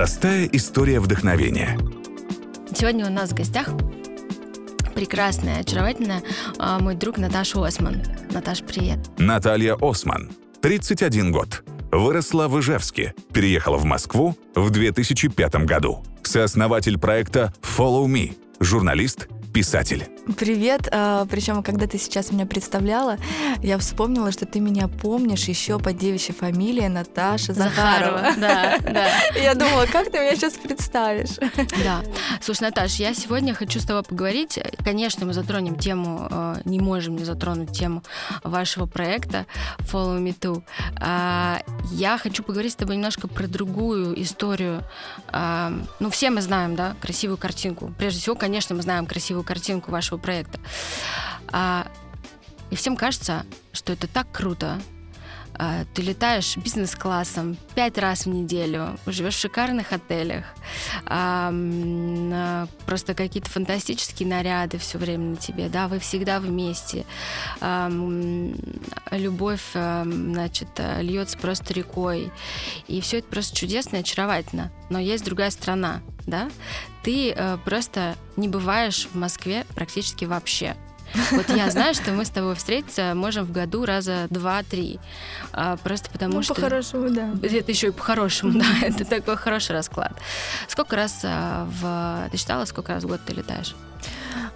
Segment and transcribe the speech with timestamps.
[0.00, 1.78] Простая история вдохновения.
[2.74, 3.68] Сегодня у нас в гостях
[4.94, 6.22] прекрасная, очаровательная
[6.58, 8.00] а, мой друг Наташа Осман.
[8.30, 8.98] Наташ, привет.
[9.18, 10.30] Наталья Осман,
[10.62, 11.62] 31 год.
[11.92, 16.02] Выросла в Ижевске, переехала в Москву в 2005 году.
[16.22, 20.06] Сооснователь проекта Follow Me, журналист, писатель.
[20.36, 20.88] Привет.
[20.92, 23.16] А, причем, когда ты сейчас меня представляла,
[23.62, 28.34] я вспомнила, что ты меня помнишь еще по девичьей фамилии Наташа Захарова.
[28.40, 29.08] Да, да.
[29.34, 31.36] Я думала, как ты меня сейчас представишь?
[31.84, 32.02] Да.
[32.40, 34.58] Слушай, Наташ, я сегодня хочу с тобой поговорить.
[34.84, 38.02] Конечно, мы затронем тему, э, не можем не затронуть тему
[38.42, 39.46] вашего проекта
[39.78, 40.62] Follow Me Too.
[40.96, 41.60] А,
[41.92, 44.82] я хочу поговорить с тобой немножко про другую историю.
[45.28, 47.92] А, ну, все мы знаем, да, красивую картинку.
[47.98, 50.60] Прежде всего, конечно, мы знаем красивую картинку вашего проекта.
[51.52, 51.86] А,
[52.70, 54.80] и всем кажется, что это так круто.
[55.62, 60.46] А, ты летаешь бизнес-классом пять раз в неделю, живешь в шикарных отелях,
[62.86, 67.04] просто какие-то фантастические наряды все время на тебе, да, вы всегда вместе,
[69.10, 70.68] любовь, значит,
[71.00, 72.32] льется просто рекой,
[72.88, 74.72] и все это просто чудесно и очаровательно.
[74.88, 76.50] Но есть другая страна, да,
[77.02, 80.74] ты а, просто не бываешь в Москве практически вообще.
[81.32, 84.98] Вот я знаю, что мы с тобой встретиться можем в году раза два-три.
[85.52, 86.54] А, просто потому ну, что...
[86.54, 87.30] по-хорошему, да.
[87.42, 88.66] Это еще и по-хорошему, да.
[88.82, 90.12] Это такой хороший расклад.
[90.68, 92.30] Сколько раз а, в...
[92.30, 93.74] Ты считала, сколько раз в год ты летаешь?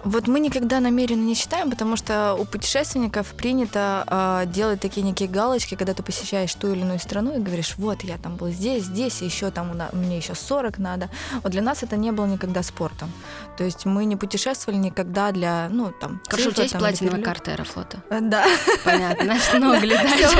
[0.05, 5.27] Вот мы никогда намеренно не считаем, потому что у путешественников принято э, делать такие некие
[5.27, 8.83] галочки, когда ты посещаешь ту или иную страну и говоришь, вот я там был здесь,
[8.83, 11.09] здесь, и еще там мне еще 40 надо.
[11.41, 13.11] Вот для нас это не было никогда спортом.
[13.57, 16.21] То есть мы не путешествовали никогда для, ну, там...
[16.27, 18.03] Хорошо, у тебя есть платиновая карта Аэрофлота?
[18.21, 18.45] Да.
[18.83, 20.35] Понятно, значит, много летать.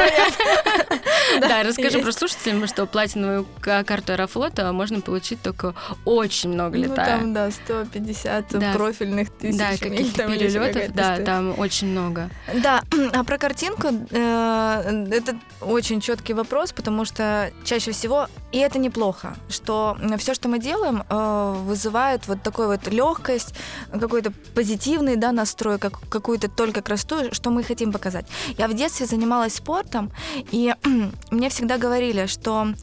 [1.42, 5.74] Да, расскажи про слушателям, что платиновую карту Аэрофлота можно получить только
[6.06, 7.18] очень много летая.
[7.18, 12.30] Ну, там, да, 150 профильных тысяч да, каких-то перелетов, да, там очень много.
[12.54, 12.84] Да,
[13.14, 19.36] а про картинку э, это очень четкий вопрос, потому что чаще всего, и это неплохо,
[19.50, 23.54] что все, что мы делаем, э, вызывает вот такую вот легкость,
[23.92, 28.26] какой-то позитивный да, настрой, как, какую-то только красоту, что мы хотим показать.
[28.58, 30.12] Я в детстве занималась спортом,
[30.52, 30.74] и
[31.32, 32.74] мне всегда говорили, что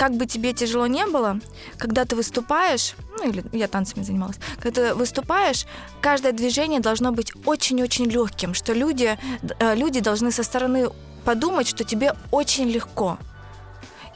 [0.00, 1.40] как бы тебе тяжело не было,
[1.76, 5.66] когда ты выступаешь, ну или я танцами занималась, когда ты выступаешь,
[6.00, 9.18] каждое движение должно быть очень-очень легким, что люди,
[9.58, 10.88] э, люди должны со стороны
[11.26, 13.18] подумать, что тебе очень легко.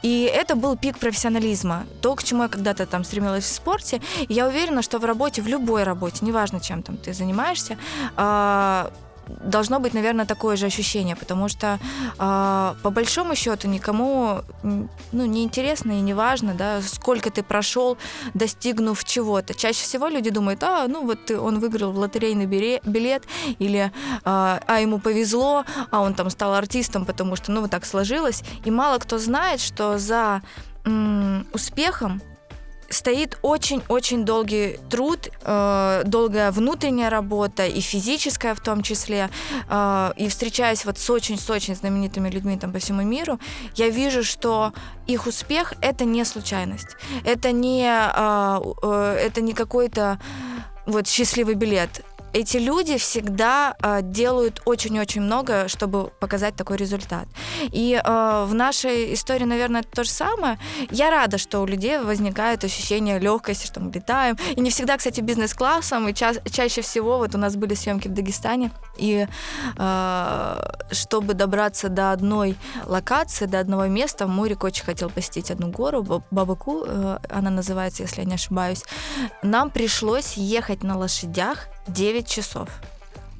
[0.01, 1.85] И это был пик профессионализма.
[2.01, 4.01] То, к чему я когда-то там стремилась в спорте.
[4.27, 7.77] И я уверена, что в работе, в любой работе, неважно, чем там ты занимаешься,
[8.15, 8.91] а,
[9.27, 11.79] должно быть, наверное, такое же ощущение, потому что
[12.19, 17.97] э, по большому счету никому ну, не интересно и не важно, да, сколько ты прошел,
[18.33, 19.53] достигнув чего-то.
[19.53, 23.23] Чаще всего люди думают, а, ну вот он выиграл в лотерейный билет,
[23.59, 23.89] или э,
[24.23, 28.43] а ему повезло, а он там стал артистом, потому что, ну, вот так сложилось.
[28.65, 30.41] И мало кто знает, что за
[30.85, 32.21] м- успехом
[32.89, 39.29] стоит очень-очень долгий труд, э, долгая внутренняя работа и физическая в том числе.
[39.69, 43.39] Э, и встречаясь вот с очень-с очень знаменитыми людьми там по всему миру,
[43.75, 44.73] я вижу, что
[45.07, 46.95] их успех— это не случайность.
[47.23, 50.19] Это не, э, э, это не какой-то
[50.85, 52.03] вот счастливый билет
[52.35, 57.27] эти люди всегда э, делают очень-очень много, чтобы показать такой результат.
[57.61, 60.59] И э, в нашей истории, наверное, это то же самое.
[60.91, 64.37] Я рада, что у людей возникает ощущение легкости, что мы летаем.
[64.57, 66.09] И не всегда, кстати, бизнес-классом.
[66.09, 68.71] И ча- чаще всего вот у нас были съемки в Дагестане.
[68.97, 69.27] И
[69.77, 76.03] э, чтобы добраться до одной локации, до одного места, Мурик очень хотел посетить одну гору,
[76.31, 78.83] Бабаку, э, она называется, если я не ошибаюсь.
[79.41, 82.69] Нам пришлось ехать на лошадях 9 часов.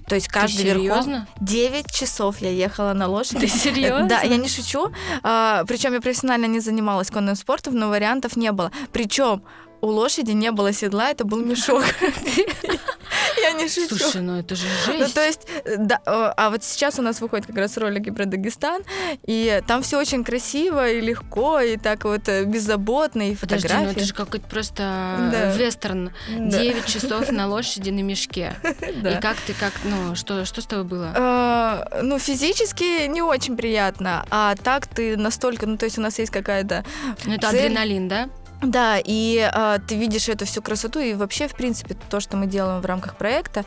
[0.07, 1.11] То есть каждый Ты серьезно?
[1.11, 3.39] верхом 9 часов я ехала на лошади.
[3.41, 4.07] Ты серьезно?
[4.07, 4.91] Да, я не шучу.
[5.23, 8.71] А, причем я профессионально не занималась конным спортом, но вариантов не было.
[8.91, 9.41] Причем
[9.81, 11.83] у лошади не было седла, это был мешок.
[13.41, 13.95] Я не шучу.
[13.95, 14.99] Слушай, ну это же жесть.
[14.99, 18.81] Ну, то есть, да, а вот сейчас у нас выходят как раз ролики про Дагестан,
[19.25, 23.67] и там все очень красиво и легко, и так вот э, беззаботно, и фотографии.
[23.67, 25.53] Подожди, ну это же какой-то просто да.
[25.53, 26.11] вестерн.
[26.29, 26.59] Да.
[26.59, 28.55] 9 часов на лошади на мешке.
[29.01, 29.17] Да.
[29.17, 31.13] И как ты, как, ну, что, что с тобой было?
[31.15, 36.17] А, ну, физически не очень приятно, а так ты настолько, ну, то есть у нас
[36.19, 36.83] есть какая-то
[37.25, 37.65] Ну, это цель.
[37.65, 38.29] адреналин, да?
[38.61, 42.47] Да, и э, ты видишь эту всю красоту, и вообще, в принципе, то, что мы
[42.47, 43.65] делаем в рамках проекта,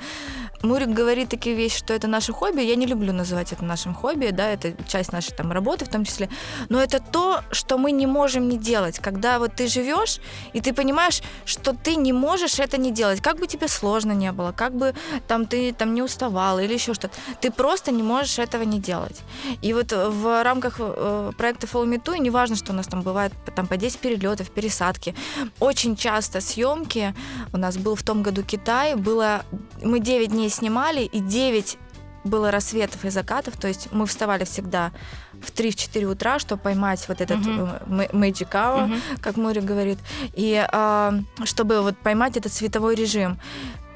[0.62, 2.62] Мурик говорит такие вещи, что это наше хобби.
[2.62, 6.04] Я не люблю называть это нашим хобби, да, это часть нашей там работы в том
[6.04, 6.28] числе.
[6.68, 8.98] Но это то, что мы не можем не делать.
[8.98, 10.20] Когда вот ты живешь,
[10.52, 13.20] и ты понимаешь, что ты не можешь это не делать.
[13.20, 14.94] Как бы тебе сложно не было, как бы
[15.28, 17.14] там ты там не уставал или еще что-то.
[17.40, 19.20] Ты просто не можешь этого не делать.
[19.62, 23.32] И вот в рамках э, проекта Follow Me Too, неважно, что у нас там бывает
[23.54, 25.14] там по 10 перелетов, пересадки,
[25.60, 27.14] очень часто съемки,
[27.52, 29.42] у нас был в том году Китай, было,
[29.82, 31.78] мы 9 дней снимали, и 9
[32.24, 34.92] было рассветов и закатов, то есть мы вставали всегда
[35.40, 38.12] в 3-4 утра, чтобы поймать вот этот uh-huh.
[38.12, 39.20] magic hour, uh-huh.
[39.20, 39.98] как Мори говорит,
[40.34, 41.12] и э,
[41.44, 43.38] чтобы вот поймать этот световой режим.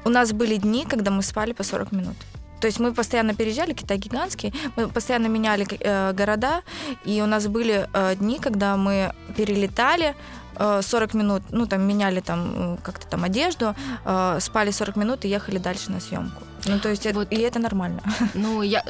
[0.05, 2.15] У нас были дни, когда мы спали по 40 минут.
[2.59, 6.61] То есть мы постоянно переезжали, Китай гигантский, мы постоянно меняли э, города,
[7.03, 10.15] и у нас были э, дни, когда мы перелетали,
[10.57, 15.29] 40 э, минут, ну, там, меняли там как-то там одежду, э, спали 40 минут и
[15.29, 16.43] ехали дальше на съемку.
[16.65, 17.31] Ну, то есть, вот.
[17.31, 18.01] и это нормально.
[18.33, 18.83] Ну, я,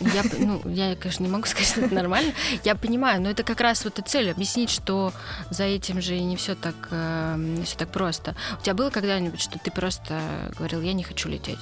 [0.00, 2.32] я, ну, я, конечно, не могу сказать, что это нормально.
[2.64, 5.12] Я понимаю, но это как раз вот и цель объяснить, что
[5.50, 8.34] за этим же не все так, э, не все так просто.
[8.58, 10.20] У тебя было когда-нибудь, что ты просто
[10.56, 11.58] говорил, я не хочу лететь?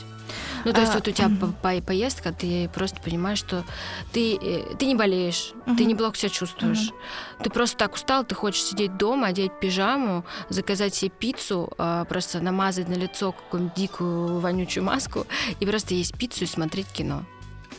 [0.65, 1.53] Ну, то есть а, вот у тебя угу.
[1.61, 3.65] по поездка, ты просто понимаешь, что
[4.13, 5.77] ты, э, ты не болеешь, угу.
[5.77, 6.89] ты неплохо себя чувствуешь.
[6.89, 7.45] Угу.
[7.45, 12.41] Ты просто так устал, ты хочешь сидеть дома, одеть пижаму, заказать себе пиццу, а, просто
[12.41, 15.27] намазать на лицо какую-нибудь дикую вонючую маску
[15.59, 17.25] и просто есть пиццу и смотреть кино.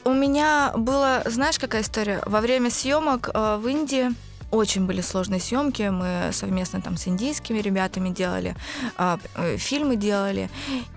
[0.06, 2.22] У меня была, знаешь, какая история?
[2.26, 4.10] Во время съемок э, в Индии
[4.52, 5.84] очень были сложные съемки.
[5.84, 8.56] Мы совместно там с индийскими ребятами делали,
[8.98, 10.50] а, э, фильмы делали.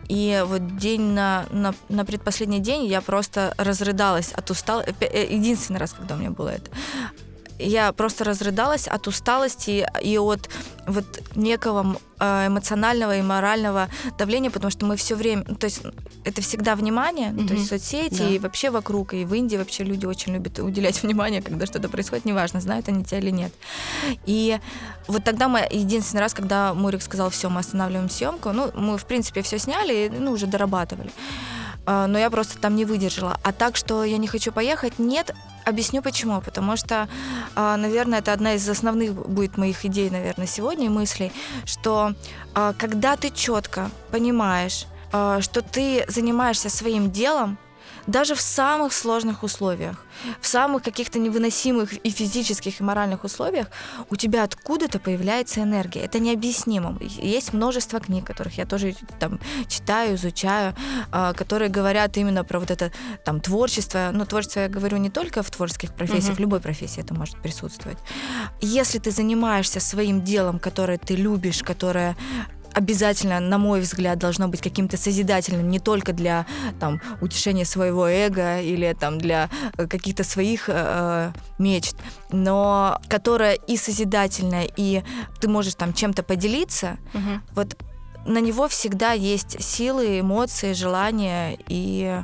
[0.08, 4.94] И вот день на, на, на предпоследний день я просто разрыдалась от усталости.
[5.00, 6.70] Э, единственный раз, когда у меня было это
[7.58, 10.48] я просто разрыдалась от усталости и от
[10.86, 11.04] вот
[11.34, 13.88] некого э, эмоционального и морального
[14.18, 15.82] давления, потому что мы все время, ну, то есть
[16.24, 17.48] это всегда внимание, mm-hmm.
[17.48, 18.28] то есть соцсети да.
[18.28, 22.24] и вообще вокруг, и в Индии вообще люди очень любят уделять внимание, когда что-то происходит,
[22.24, 23.52] неважно, знают они тебя или нет.
[24.26, 24.58] И
[25.08, 29.06] вот тогда мы единственный раз, когда Мурик сказал, все, мы останавливаем съемку, ну, мы, в
[29.06, 31.10] принципе, все сняли, ну, уже дорабатывали.
[31.86, 33.38] А, но я просто там не выдержала.
[33.42, 35.34] А так, что я не хочу поехать, нет,
[35.64, 36.40] Объясню почему.
[36.40, 37.08] Потому что,
[37.56, 41.32] а, наверное, это одна из основных будет моих идей, наверное, сегодня, мыслей,
[41.64, 42.12] что
[42.54, 47.58] а, когда ты четко понимаешь, что ты занимаешься своим делом,
[48.06, 50.04] даже в самых сложных условиях,
[50.40, 53.66] в самых каких-то невыносимых и физических, и моральных условиях,
[54.10, 56.00] у тебя откуда-то появляется энергия.
[56.00, 56.96] Это необъяснимо.
[57.00, 60.74] Есть множество книг, которых я тоже там читаю, изучаю,
[61.10, 62.92] а, которые говорят именно про вот это
[63.24, 64.10] там творчество.
[64.12, 66.36] Но творчество я говорю не только в творческих профессиях, угу.
[66.36, 67.98] в любой профессии это может присутствовать.
[68.60, 72.16] Если ты занимаешься своим делом, которое ты любишь, которое
[72.76, 76.46] обязательно, на мой взгляд, должно быть каким-то созидательным не только для
[76.78, 81.96] там, утешения своего эго или там, для э, каких-то своих э, э, мечт,
[82.30, 85.02] но которое и созидательное, и
[85.40, 87.40] ты можешь там чем-то поделиться, угу.
[87.54, 87.76] вот
[88.26, 92.22] на него всегда есть силы, эмоции, желания и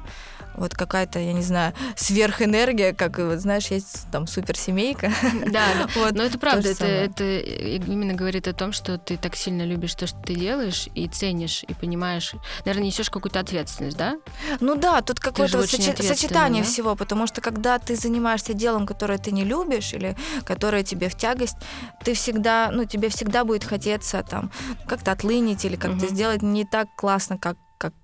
[0.55, 5.13] вот какая-то, я не знаю, сверхэнергия, как, вот, знаешь, есть там суперсемейка.
[5.47, 5.63] Да.
[5.95, 9.95] Вот, но это правда, это, это именно говорит о том, что ты так сильно любишь
[9.95, 12.35] то, что ты делаешь, и ценишь, и понимаешь,
[12.65, 14.17] наверное, несешь какую-то ответственность, да?
[14.61, 16.69] Ну да, тут какое-то вот сочи- сочетание да?
[16.69, 21.17] всего, потому что когда ты занимаешься делом, которое ты не любишь, или которое тебе в
[21.17, 21.57] тягость,
[22.05, 24.51] ты всегда, ну, тебе всегда будет хотеться там
[24.87, 26.15] как-то отлынить или как-то угу.
[26.15, 27.95] сделать не так классно, как как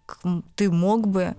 [0.56, 1.37] ты мог бы.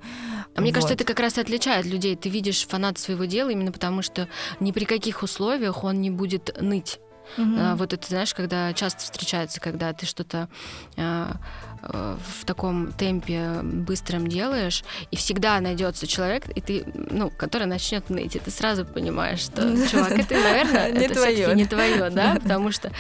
[0.55, 0.75] А мне вот.
[0.75, 2.15] кажется, это как раз и отличает людей.
[2.15, 4.29] Ты видишь фанат своего дела именно потому, что
[4.60, 7.00] ни при каких условиях он не будет ныть.
[7.38, 7.75] Угу.
[7.75, 10.50] Вот это, знаешь, когда часто встречается, когда ты что-то
[10.98, 11.38] а,
[11.81, 18.09] Э, в таком темпе быстром делаешь, и всегда найдется человек, и ты, ну, который начнет
[18.09, 22.71] ныть, и ты сразу понимаешь, что, чувак, это, наверное, это твое, не твое, да, потому
[22.71, 22.91] что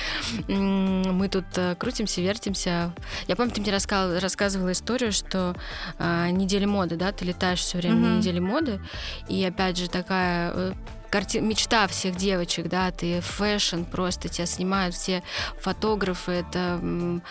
[0.47, 2.93] мы тут э, крутимся, вертимся.
[3.27, 5.55] Я помню, ты мне рассказывала, историю, что
[5.97, 8.79] а, недели моды, да, ты летаешь все время на неделе моды,
[9.27, 10.73] и опять же такая э,
[11.09, 11.37] карти...
[11.37, 15.23] мечта всех девочек, да, ты fashion просто тебя снимают все
[15.59, 17.21] фотографы, это угу.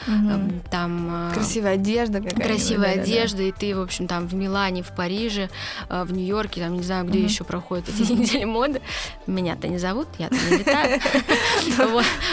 [0.70, 1.30] там...
[1.30, 2.40] Э, красивая одежда какая-то.
[2.40, 3.48] Красивая да, одежда, да, да.
[3.48, 5.50] и ты, в общем, там в Милане, в Париже,
[5.88, 7.26] э, в Нью-Йорке, там, не знаю, где угу.
[7.26, 8.80] еще проходят эти недели моды.
[9.26, 11.00] Меня-то не зовут, я-то не летаю.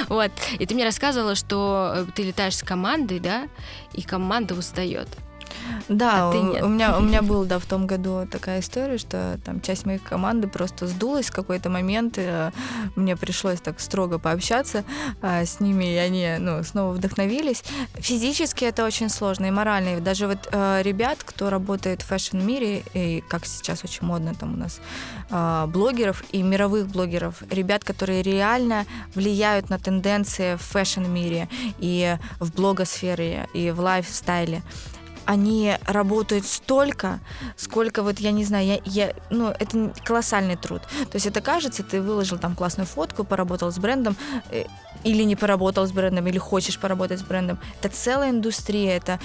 [0.07, 0.31] Вот.
[0.59, 3.47] И ты мне рассказывала, что э, ты летаешь с командой, да,
[3.93, 5.07] и команда устает.
[5.89, 6.63] Да, А ты нет.
[6.63, 9.99] у меня у меня была, да, в том году такая история, что там часть моей
[9.99, 12.51] команды просто сдулась в какой-то момент, и э,
[12.95, 14.83] мне пришлось так строго пообщаться
[15.21, 17.63] а, с ними, и они, ну, снова вдохновились.
[17.95, 19.97] Физически это очень сложно и морально.
[19.97, 24.53] И даже вот э, ребят, кто работает в fashion-мире, и как сейчас очень модно там
[24.53, 24.79] у нас
[25.29, 31.47] э, блогеров и мировых блогеров, ребят, которые реально влияют на тенденции в fashion-мире
[31.79, 34.63] и в блогосфере, и в лайфстайле
[35.25, 37.19] они работают столько,
[37.57, 40.81] сколько вот я не знаю, я, я, ну это колоссальный труд.
[41.11, 44.15] То есть это кажется, ты выложил там классную фотку, поработал с брендом,
[44.51, 44.65] э,
[45.05, 47.57] или не поработал с брендом, или хочешь поработать с брендом.
[47.81, 49.19] Это целая индустрия, это,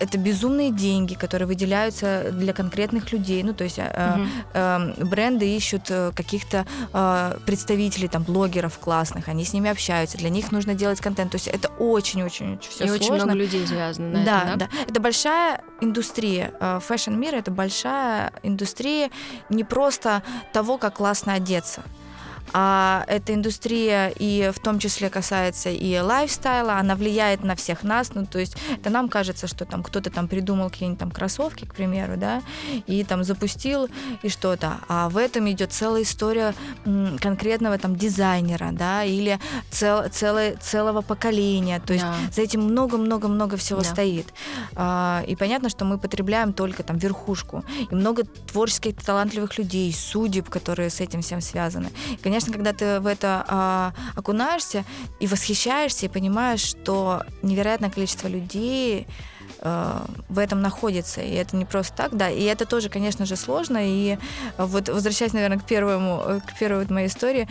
[0.00, 3.42] это безумные деньги, которые выделяются для конкретных людей.
[3.42, 4.28] Ну, то есть э, Мгм.
[4.54, 10.30] э, бренды ищут э, каких-то э, представителей, там, блогеров классных, они с ними общаются, для
[10.30, 11.32] них нужно делать контент.
[11.32, 12.94] То есть это очень-очень все И сложно.
[12.94, 14.66] очень много людей завязано на да, этом, да?
[14.66, 14.82] да.
[14.88, 16.52] Это большая индустрия.
[16.60, 19.10] Э, Фэшн-мир— это большая индустрия
[19.50, 20.22] не просто
[20.52, 21.82] того, как классно одеться,
[22.56, 28.14] а эта индустрия и в том числе касается и лайфстайла, она влияет на всех нас,
[28.14, 31.74] ну, то есть это нам кажется, что там кто-то там придумал какие-нибудь там кроссовки, к
[31.74, 32.42] примеру, да,
[32.86, 33.88] и там запустил
[34.22, 36.54] и что-то, а в этом идет целая история
[37.20, 39.38] конкретного там дизайнера, да, или
[39.70, 42.14] цел, целое, целого поколения, то есть Да.
[42.32, 43.88] за этим много-много-много всего Да.
[43.88, 44.32] стоит.
[44.76, 47.64] А, И понятно, что мы потребляем только там верхушку.
[47.90, 51.88] И много творческих, талантливых людей, судеб, которые с этим всем связаны.
[52.12, 54.84] И, конечно, когда ты в это а, окунаешься
[55.20, 59.06] и восхищаешься, и понимаешь, что невероятное количество людей
[59.60, 61.20] а, в этом находится.
[61.22, 62.28] И это не просто так, да.
[62.28, 63.78] И это тоже, конечно же, сложно.
[63.80, 64.18] И
[64.58, 67.48] вот возвращаясь, наверное, к первому, э, к первой моей истории,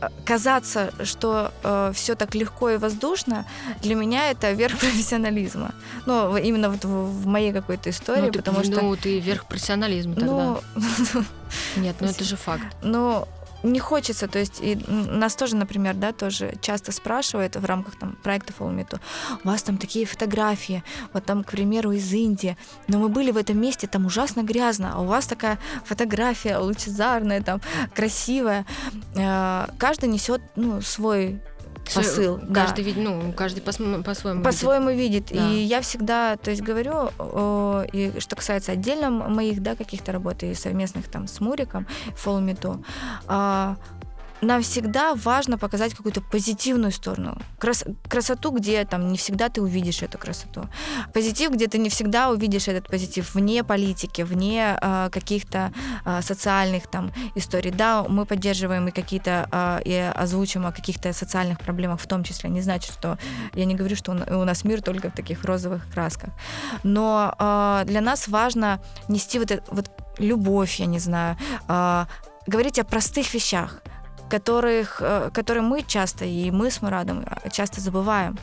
[0.00, 1.50] э, казаться, что
[1.94, 3.46] все так легко и воздушно,
[3.80, 5.74] для меня это верх профессионализма.
[6.04, 8.82] Ну, именно вот в, в моей какой-то истории, ну, ты, потому что...
[8.82, 10.26] ну, ты верх профессионализма тогда.
[10.26, 10.60] Ну,
[11.76, 12.64] Нет, ну это же факт.
[12.82, 13.26] ну,
[13.72, 18.16] не хочется, то есть и нас тоже, например, да, тоже часто спрашивают в рамках там
[18.22, 19.00] проекта Too,
[19.44, 20.82] у вас там такие фотографии,
[21.12, 22.56] вот там, к примеру, из Индии,
[22.88, 27.42] но мы были в этом месте, там ужасно грязно, а у вас такая фотография лучезарная,
[27.42, 27.60] там
[27.94, 28.64] красивая.
[29.14, 31.40] Э, Каждый несет, ну, свой
[31.94, 32.38] посыл.
[32.42, 32.62] да.
[32.62, 34.02] Каждый, вид- ну, каждый по-своему.
[34.02, 34.44] видит.
[34.44, 35.26] по-своему видит.
[35.32, 35.50] Да.
[35.50, 40.42] И я всегда, то есть говорю, э, и что касается отдельно моих, да, каких-то работ
[40.42, 41.86] и совместных там с Муриком,
[42.22, 42.82] Follow Me
[43.26, 43.76] а,
[44.42, 47.38] нам всегда важно показать какую-то позитивную сторону.
[47.58, 50.68] Крас- красоту, где там не всегда ты увидишь эту красоту.
[51.14, 55.72] Позитив, где ты не всегда увидишь этот позитив вне политики, вне э, каких-то
[56.04, 57.70] э, социальных там историй.
[57.70, 62.50] Да, мы поддерживаем и какие-то э, и озвучим о каких-то социальных проблемах в том числе.
[62.50, 63.18] Не значит, что
[63.54, 66.30] я не говорю, что у на- у нас мир только в таких розовых красках.
[66.82, 71.36] Но э, для нас важно нести вот, это, вот любовь, я не знаю,
[71.68, 72.06] э,
[72.46, 73.82] говорить о простых вещах
[74.28, 78.38] которых, э, которые мы часто, и мы с Мурадом э, часто забываем.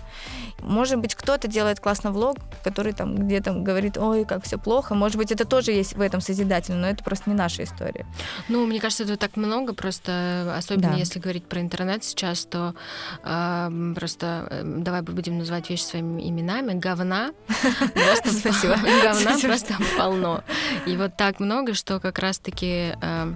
[0.62, 4.96] Может быть, кто-то делает классный влог, который там где-то говорит, ой, как все плохо.
[4.96, 8.06] Может быть, это тоже есть в этом созидательно, но это просто не наша история.
[8.48, 10.98] Ну, мне кажется, это так много, просто особенно Да.
[10.98, 12.74] если говорить про интернет сейчас, то
[13.24, 16.74] э, просто э, давай будем называть вещи своими именами.
[16.80, 17.32] Говна
[17.94, 18.78] просто Спасибо.
[19.04, 20.44] говна просто полно.
[20.86, 23.34] И вот так много, что как раз-таки э, э,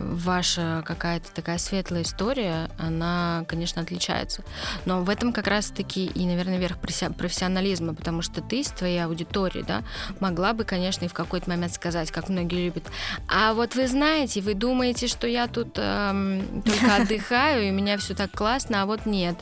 [0.00, 4.42] ваша какая-то такая светлая история, она, конечно, отличается.
[4.84, 9.64] Но в этом как раз-таки и, наверное, верх профессионализма, потому что ты с твоей аудиторией,
[9.64, 9.82] да,
[10.20, 12.84] могла бы, конечно, и в какой-то момент сказать, как многие любят,
[13.28, 17.96] а вот вы знаете, вы думаете, что я тут эм, только отдыхаю, и у меня
[17.98, 19.36] все так классно, а вот нет.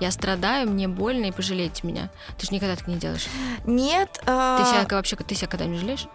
[0.00, 2.10] Я страдаю, мне больно, и пожалейте меня.
[2.36, 3.26] Ты же никогда так не делаешь.
[3.64, 4.10] Нет.
[4.20, 6.06] Ты а, себя вообще, ты себя когда-нибудь жалеешь?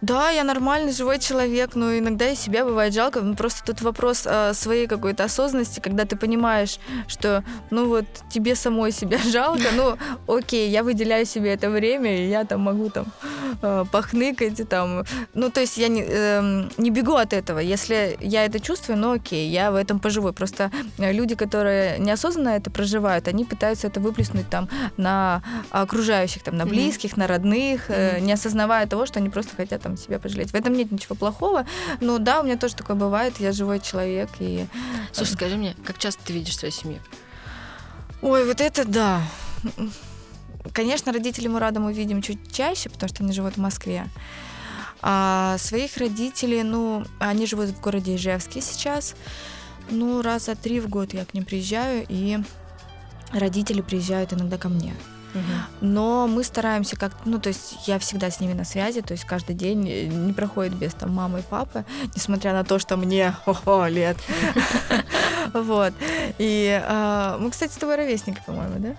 [0.00, 3.20] Да, я нормальный живой человек, но иногда и себя бывает жалко.
[3.20, 6.78] Ну, Просто тут вопрос а, своей какой-то осознанности, когда ты понимаешь,
[7.08, 9.96] что, ну вот, тебе самой себя жалко, ну,
[10.32, 13.06] окей, я выделяю себе это время, и я там могу там
[13.60, 17.58] а, похныкать, и там, ну, то есть я не, эм, не бегу от этого.
[17.58, 20.32] Если я это чувствую, ну, окей, я в этом поживу.
[20.32, 26.56] Просто э, люди, которые неосознанно это проживают, они пытаются это выплеснуть там на окружающих, там,
[26.56, 30.50] на близких, на родных, э, не осознавая того, что они просто хотят там себя пожалеть.
[30.50, 31.66] В этом нет ничего плохого.
[32.00, 33.34] Но да, у меня тоже такое бывает.
[33.38, 34.66] Я живой человек и.
[35.12, 37.00] Слушай, скажи мне, как часто ты видишь свою семью?
[38.20, 39.22] Ой, вот это да.
[40.72, 44.06] Конечно, родителей мы видим чуть чаще, потому что они живут в Москве.
[45.00, 49.14] А своих родителей, ну, они живут в городе Ижевске сейчас.
[49.90, 52.38] Ну, раза три в год я к ним приезжаю, и
[53.32, 54.94] родители приезжают иногда ко мне.
[55.80, 59.24] Но мы стараемся как ну, то есть я всегда с ними на связи, то есть
[59.24, 63.34] каждый день э, не проходит без там мамы и папы, несмотря на то, что мне
[63.46, 64.16] ого, лет.
[65.54, 65.94] Вот.
[66.36, 68.96] И а, мы, кстати, с тобой ровесники, по-моему, да?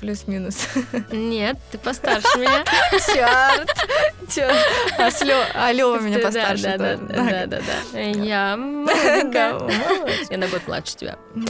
[0.00, 0.68] Плюс-минус.
[1.12, 2.64] Нет, ты постарше меня.
[2.92, 3.70] Черт!
[4.32, 4.56] Черт!
[4.98, 5.36] А, Слё...
[5.54, 6.62] а Лёва меня постарше.
[6.62, 7.60] Да, да, да, да,
[7.92, 8.00] да.
[8.00, 8.52] Я.
[10.30, 11.16] Я на год младше тебя.
[11.34, 11.46] Ну,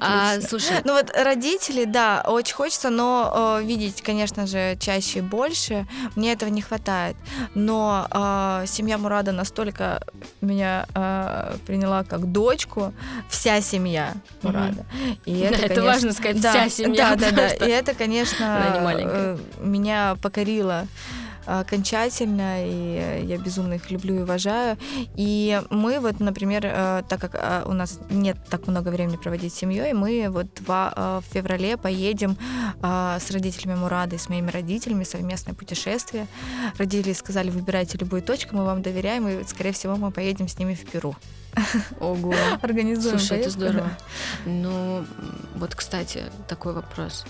[0.00, 5.86] А, слушай, Ну вот родители, да, очень хочется, но видеть, конечно же, чаще и больше.
[6.16, 7.16] Мне этого не хватает.
[7.54, 10.02] Но э, семья Мурада настолько
[10.40, 12.92] меня э, приняла как дочку,
[13.28, 14.84] вся семья Мурада.
[15.24, 17.69] И это конечно, важно сказать, вся семья, Да, да, да.
[17.70, 20.88] И это, конечно, э, меня покорило
[21.46, 24.76] окончательно, и э, я безумно их люблю и уважаю.
[25.16, 29.54] И мы вот, например, э, так как э, у нас нет так много времени проводить
[29.54, 32.36] с семьей, мы вот два, э, в феврале поедем
[32.82, 36.26] э, с родителями Мурады и с моими родителями совместное путешествие.
[36.76, 40.74] Родители сказали, выбирайте любую точку, мы вам доверяем, и, скорее всего, мы поедем с ними
[40.74, 41.14] в Перу.
[42.00, 42.34] ого.
[42.62, 43.90] Организуем Слушай, это поездку, здорово.
[44.44, 44.50] да.
[44.50, 45.04] Ну,
[45.56, 47.24] вот, кстати, такой вопрос.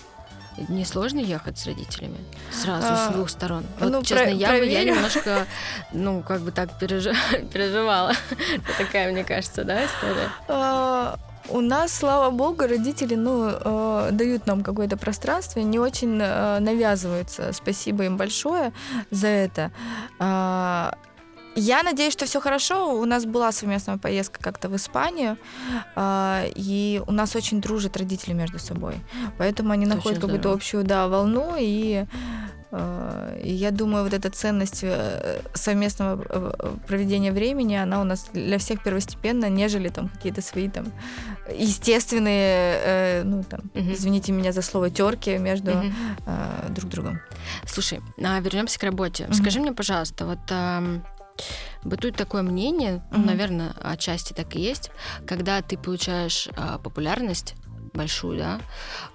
[0.68, 2.18] Не сложно ехать с родителями
[2.52, 3.64] сразу А, с двух сторон?
[3.78, 4.94] Вот, ну, честно, про- я, бы- я проверю.
[4.94, 5.46] немножко,
[5.92, 7.14] ну, как бы так пережи-
[7.52, 8.12] переживала.
[8.30, 10.28] Это такая, мне кажется, да, история?
[10.48, 11.16] А,
[11.48, 17.52] У нас, слава богу, родители, ну, э, дают нам какое-то пространство, не очень э, навязываются.
[17.52, 18.72] Спасибо им большое
[19.10, 19.70] за это.
[20.18, 20.94] А,
[21.56, 22.94] Я надеюсь, что все хорошо.
[23.00, 25.36] У нас была совместная поездка как-то в Испанию,
[25.96, 28.94] а, и у нас очень дружат родители между собой.
[29.38, 32.04] Поэтому они Это находят какую-то общую да, волну, и
[32.70, 38.28] э, и я думаю, вот эта ценность э, совместного э, проведения времени, она у нас
[38.32, 40.86] для всех первостепенна, нежели там какие-то свои там
[41.52, 43.92] естественные, э, ну там, Мгм.
[43.92, 47.20] извините меня за слово, терки между э, друг другом.
[47.66, 49.24] Слушай, а вернемся к работе.
[49.24, 49.34] Мгм.
[49.34, 50.38] Скажи мне, пожалуйста, вот
[51.84, 53.26] бытует такое мнение, Мгм.
[53.26, 54.90] наверное, отчасти так и есть,
[55.26, 57.54] когда ты получаешь а, популярность
[57.92, 58.60] большую, да,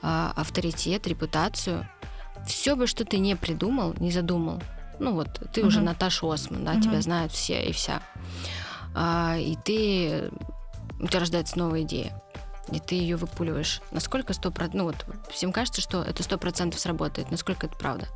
[0.01, 1.87] а, авторитет, репутацию,
[2.47, 4.61] все бы, что ты не придумал, не задумал,
[4.99, 5.85] ну вот ты уже Мгм.
[5.87, 6.81] Наташа Осман, да, Мгм.
[6.81, 8.01] тебя знают все и вся,
[8.93, 10.31] А, и ты
[11.01, 12.21] у тебя рождается новая идея.
[12.71, 13.81] И ты ее выпуливаешь.
[13.91, 14.75] Насколько сто процентов...
[14.75, 17.29] Ну вот, всем кажется, что это сто процентов сработает.
[17.29, 18.07] Насколько это правда?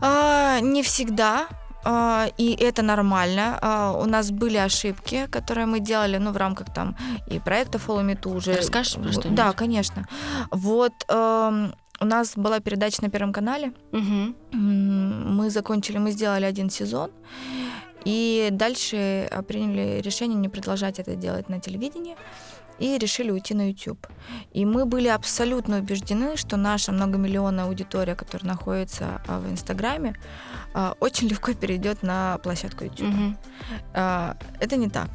[0.00, 1.48] А, не всегда.
[1.84, 3.58] А, и это нормально.
[3.60, 8.04] А, у нас были ошибки, которые мы делали, ну, в рамках там и проекта Follow
[8.04, 8.54] Me Too уже.
[8.54, 9.34] Расскажешь про Вот, что-нибудь?
[9.34, 10.06] Да, конечно.
[10.50, 13.72] Вот эм, у нас была передача на Первом канале.
[13.92, 14.56] Угу.
[14.56, 17.10] Мы закончили, мы сделали один сезон.
[18.04, 22.16] И дальше а, приняли решение не продолжать это делать на телевидении
[22.82, 24.06] и решили уйти на YouTube.
[24.52, 30.14] И мы были абсолютно убеждены, что наша многомиллионная аудитория, которая находится а, в Инстаграме,
[30.74, 33.14] а, очень легко перейдет на площадку YouTube.
[33.14, 33.36] Угу.
[33.94, 35.10] Это не так.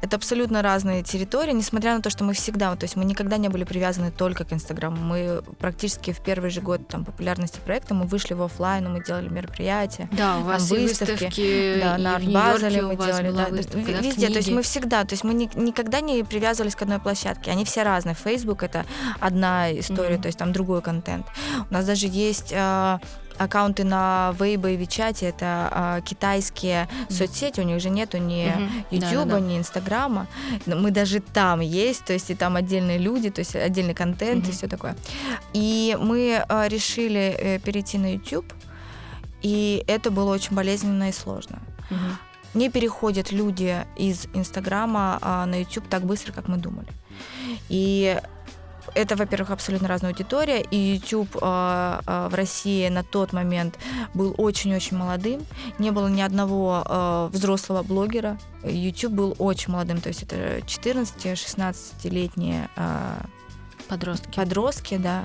[0.00, 3.48] Это абсолютно разные территории, несмотря на то, что мы всегда, то есть мы никогда не
[3.48, 4.96] были привязаны только к Инстаграму.
[4.96, 9.28] Мы практически в первый же год там, популярности проекта мы вышли в офлайн, мы делали
[9.28, 10.08] мероприятия.
[10.12, 13.30] Да, у вас Там выставки, выставки, Да, на Нью-Йорке мы делали.
[13.32, 14.56] да, выставка, да, везде, то есть книги.
[14.56, 17.50] мы всегда, то есть мы ни- никогда не привязывались к одной площадке.
[17.50, 18.14] Они все разные.
[18.14, 18.84] Facebook это
[19.20, 20.22] одна история, Мгм.
[20.22, 21.26] то есть там другой контент.
[21.70, 23.00] У нас даже есть а,
[23.38, 28.52] аккаунты на Weibo и Вичате, это а, китайские соцсети, у них же нету ни.
[28.90, 29.40] Ютуба, Да-да-да.
[29.40, 30.26] ни Инстаграма.
[30.66, 34.48] Мы даже там есть, то есть и там отдельные люди, то есть отдельный контент и
[34.48, 34.52] Мгм.
[34.56, 34.96] все такое.
[35.52, 38.52] И мы а, решили э, перейти на YouTube,
[39.42, 41.58] и это было очень болезненно и сложно.
[41.90, 42.18] Мгм.
[42.54, 46.88] Не переходят люди из Инстаграма а, на YouTube так быстро, как мы думали.
[47.68, 48.18] И
[48.94, 53.78] это, во-первых, абсолютно разная аудитория, и YouTube а, а, в России на тот момент
[54.14, 55.44] был очень-очень молодым.
[55.78, 58.38] Не было ни одного а, взрослого блогера.
[58.64, 63.24] YouTube был очень молодым, то есть это 14-16-летние а,
[63.92, 64.36] Подростки.
[64.36, 65.24] подростки, да.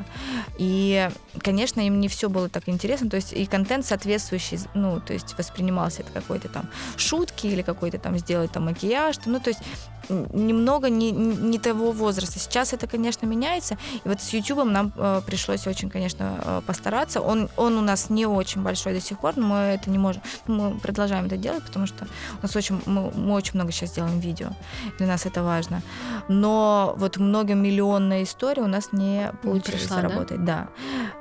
[0.57, 1.09] И,
[1.41, 3.09] конечно, им не все было так интересно.
[3.09, 7.97] То есть и контент соответствующий, ну, то есть воспринимался это какой-то там шутки или какой-то
[7.97, 9.15] там сделать там макияж.
[9.25, 9.61] ну, то есть
[10.09, 12.39] немного не, не того возраста.
[12.39, 13.77] Сейчас это, конечно, меняется.
[14.03, 17.21] И вот с YouTube нам э, пришлось очень, конечно, э, постараться.
[17.21, 20.21] Он, он у нас не очень большой до сих пор, но мы это не можем.
[20.47, 22.05] Мы продолжаем это делать, потому что
[22.39, 24.49] у нас очень, мы, мы очень много сейчас делаем видео.
[24.97, 25.81] Для нас это важно.
[26.27, 30.01] Но вот многомиллионная история у нас не получилось пришла, да?
[30.01, 30.45] заработать.
[30.45, 30.67] Да.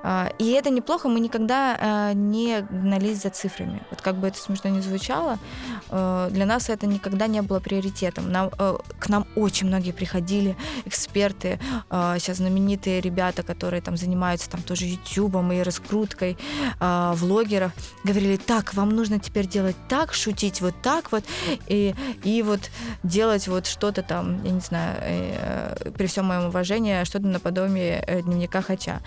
[0.02, 3.82] А, и это неплохо, мы никогда а, не гнались за цифрами.
[3.90, 5.38] Вот как бы это смешно не звучало,
[5.90, 8.30] э, для нас это никогда не было приоритетом.
[8.30, 11.58] Нам, э, к нам очень многие приходили, эксперты,
[11.90, 16.36] сейчас знаменитые ребята, которые там занимаются там тоже ютубом и раскруткой
[16.80, 17.72] влогеров,
[18.04, 21.24] говорили, так, вам нужно теперь делать так, шутить вот так вот,
[21.66, 21.94] и,
[22.24, 22.70] и вот
[23.02, 28.60] делать вот что-то там, я не знаю, э, при всем моем уважении, что-то наподобие дневника
[28.62, 29.00] Хача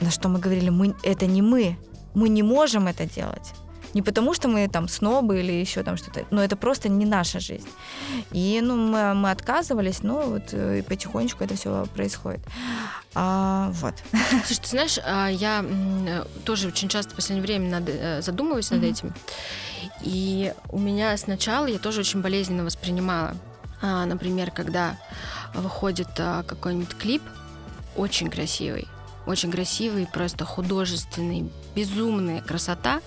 [0.00, 1.76] на что мы говорили, мы, это не мы,
[2.14, 3.52] мы не можем это делать.
[3.94, 7.40] Не потому, что мы там снобы или еще там что-то, но это просто не наша
[7.40, 7.68] жизнь.
[8.32, 12.40] И ну, мы, мы отказывались, но вот э, и потихонечку это все происходит.
[13.14, 13.94] А, вот.
[14.44, 15.64] Слушай, ты знаешь, а, я
[16.44, 18.90] тоже очень часто в последнее время над, э, задумываюсь над mm-hmm.
[18.90, 19.14] этим.
[20.02, 23.34] И у меня сначала я тоже очень болезненно воспринимала.
[23.80, 24.96] А, например, когда
[25.54, 27.22] выходит а, какой-нибудь клип,
[27.96, 28.88] очень красивый,
[29.28, 33.02] очень красивый, просто художественный, безумная красота.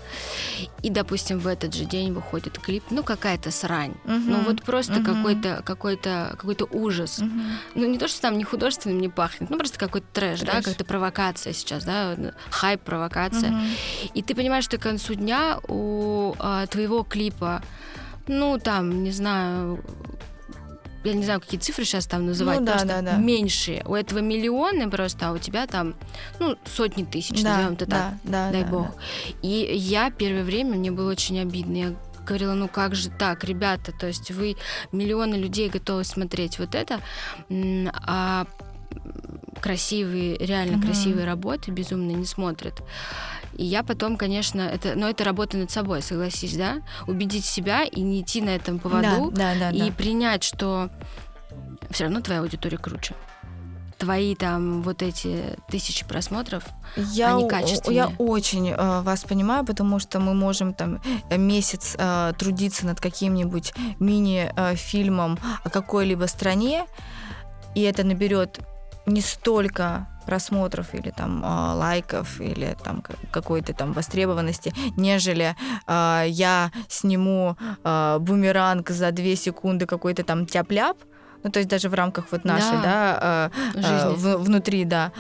[0.84, 3.96] И, допустим, в этот же день выходит клип, ну, какая-то срань.
[4.06, 4.14] Угу.
[4.28, 5.06] Ну, вот просто угу.
[5.06, 7.20] какой-то какой-то какой-то ужас.
[7.20, 7.30] Угу.
[7.76, 10.54] Ну, не то, что там не художественным не пахнет, ну, просто какой-то трэш, трэш.
[10.54, 12.16] да, как-то провокация сейчас, да,
[12.52, 13.50] хайп, провокация.
[13.50, 13.60] Угу.
[14.14, 17.64] И ты понимаешь, что к концу дня у а, твоего клипа
[18.28, 19.84] ну, там, не знаю,
[21.04, 23.18] я не знаю, какие цифры сейчас там называть, ну, да, просто да, да.
[23.18, 23.84] меньшие.
[23.86, 25.96] У этого миллионы просто, а у тебя там,
[26.40, 28.88] ну, сотни тысяч, да, назовем это да, так, да, дай да, бог.
[28.88, 28.94] Да.
[29.42, 31.78] И я первое время, мне было очень обидно.
[31.78, 34.56] Я говорила, ну как же так, ребята, то есть вы
[34.92, 37.02] миллионы людей готовы смотреть вот это,
[37.50, 38.46] а
[39.60, 40.88] красивые, реально угу.
[40.88, 42.82] красивые работы безумно не смотрят.
[43.62, 46.82] И я потом, конечно, это, но это работа над собой, согласись, да?
[47.06, 49.96] Убедить себя и не идти на этом поводу, да, да, да, и да.
[49.96, 50.90] принять, что
[51.92, 53.14] все равно твоя аудитория круче.
[54.00, 56.64] Твои там вот эти тысячи просмотров,
[56.96, 57.98] я, они качественные.
[57.98, 63.76] Я очень э, вас понимаю, потому что мы можем там месяц э, трудиться над каким-нибудь
[64.00, 66.88] мини-фильмом о какой-либо стране,
[67.76, 68.60] и это наберет
[69.06, 75.56] не столько просмотров или там э, лайков или там какой-то там востребованности, нежели
[75.88, 80.98] э, я сниму э, бумеранг за две секунды какой-то там тяп-ляп,
[81.44, 85.12] ну то есть даже в рамках вот нашей, да, да э, э, в, внутри, да.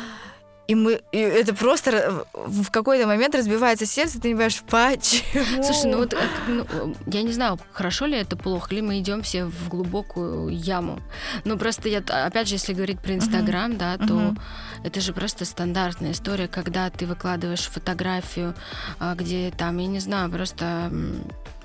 [0.72, 5.64] И мы, и это просто в какой-то момент разбивается сердце, ты не понимаешь, почему.
[5.64, 6.16] Слушай, ну вот,
[6.48, 11.02] ну, я не знаю, хорошо ли это, плохо ли мы идем все в глубокую яму.
[11.44, 13.78] Ну просто я, опять же, если говорить про Инстаграм, uh-huh.
[13.78, 14.38] да, то uh-huh.
[14.86, 18.56] это же просто стандартная история, когда ты выкладываешь фотографию,
[18.98, 20.90] а, где там, я не знаю, просто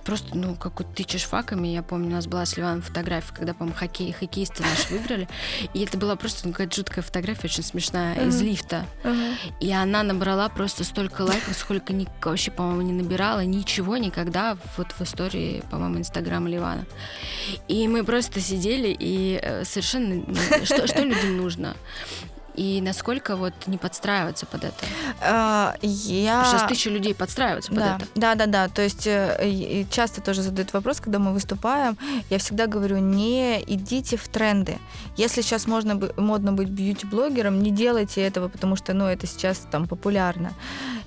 [0.07, 1.69] просто, ну, как вот тычешь факами.
[1.69, 5.29] Я помню, у нас была с Ливаном фотография, когда, по-моему, хоккей, хоккеисты наши выиграли.
[5.75, 8.29] И это была просто ну, какая-то жуткая фотография, очень смешная, uh-huh.
[8.29, 8.87] из лифта.
[9.03, 9.35] Uh-huh.
[9.61, 14.93] И она набрала просто столько лайков, сколько ни, вообще, по-моему, не набирала ничего никогда вот
[14.93, 16.87] в истории, по-моему, Инстаграма Ливана.
[17.67, 20.25] И мы просто сидели и э, совершенно...
[20.65, 21.77] Что, что людям нужно?
[22.57, 24.87] И насколько вот не подстраиваться под это?
[25.21, 26.45] А, я...
[26.45, 27.97] Сейчас тысяча людей подстраиваются под да.
[27.97, 28.07] это.
[28.15, 28.69] Да, да, да.
[28.69, 31.97] То есть э, часто тоже задают вопрос, когда мы выступаем.
[32.31, 34.79] Я всегда говорю, не идите в тренды.
[35.17, 39.87] Если сейчас можно модно быть бьюти-блогером, не делайте этого, потому что, ну, это сейчас там
[39.87, 40.53] популярно.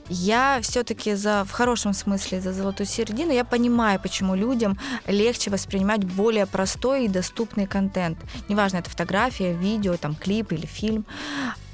[0.10, 3.32] Я все-таки за, в хорошем смысле за золотую середину.
[3.32, 8.18] Я понимаю, почему людям легче воспринимать более простой и доступный контент.
[8.50, 11.06] Неважно, это фотография, видео, там, клип или фильм.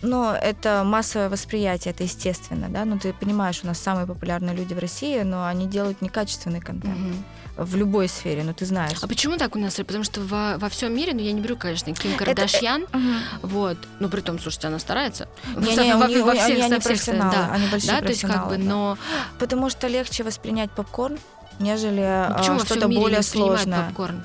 [0.02, 2.86] Но это массовое восприятие, это естественно, да.
[2.86, 7.00] Ну, ты понимаешь, у нас самые популярные люди в России, но они делают некачественный контент.
[7.00, 7.16] Угу
[7.58, 8.98] в любой сфере, ну ты знаешь.
[9.02, 9.76] А почему так у нас?
[9.76, 12.98] Потому что во, во всем мире, ну я не беру, конечно, Ким э, Кардашьян, это,
[12.98, 13.08] угу.
[13.44, 15.28] вот, ну при том, слушайте, она старается.
[15.56, 18.22] Не, не, во, во, во всех, они, они профессионалы, да, они большие да, то есть
[18.22, 18.98] как бы, но...
[19.40, 21.18] Потому что легче воспринять попкорн,
[21.60, 23.86] нежели ну, что-то более сложное.
[23.86, 24.24] попкорн?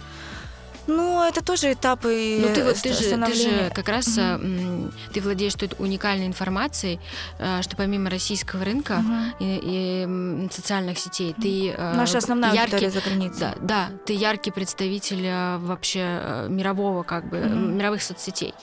[0.87, 4.93] Ну, это тоже этапы Ну, ты вот ты же, ты же как раз mm-hmm.
[5.12, 7.01] ты владеешь тут уникальной информацией,
[7.38, 9.35] э, что помимо российского рынка mm-hmm.
[9.40, 13.40] и, и социальных сетей, ты э, наша основная яркий, за границей.
[13.40, 17.73] Да, да, ты яркий представитель вообще мирового как бы mm-hmm.
[17.73, 18.55] мировых соцсетей.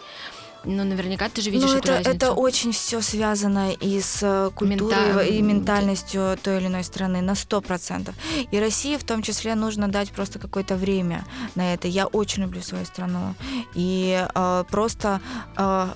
[0.66, 2.16] Ну, наверняка ты же видишь ну, эту это, разницу.
[2.16, 5.22] Это очень все связано и с э, культурой, Мента...
[5.22, 8.16] и ментальностью той или иной страны на сто процентов.
[8.52, 11.88] И России в том числе нужно дать просто какое-то время на это.
[11.88, 13.36] Я очень люблю свою страну.
[13.76, 15.22] И э, просто
[15.58, 15.88] э,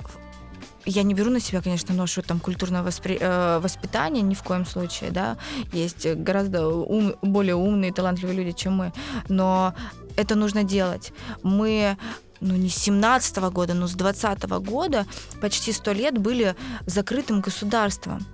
[0.85, 3.17] я не беру на себя, конечно, ношу там культурного воспри...
[3.19, 5.37] э, воспитания ни в коем случае, да.
[5.73, 7.15] Есть гораздо ум...
[7.21, 8.93] более умные и талантливые люди, чем мы,
[9.27, 9.73] но
[10.15, 11.13] это нужно делать.
[11.43, 11.97] Мы
[12.41, 15.05] ну не с 17 -го года, но с 20 -го года
[15.39, 18.25] почти сто лет были закрытым государством.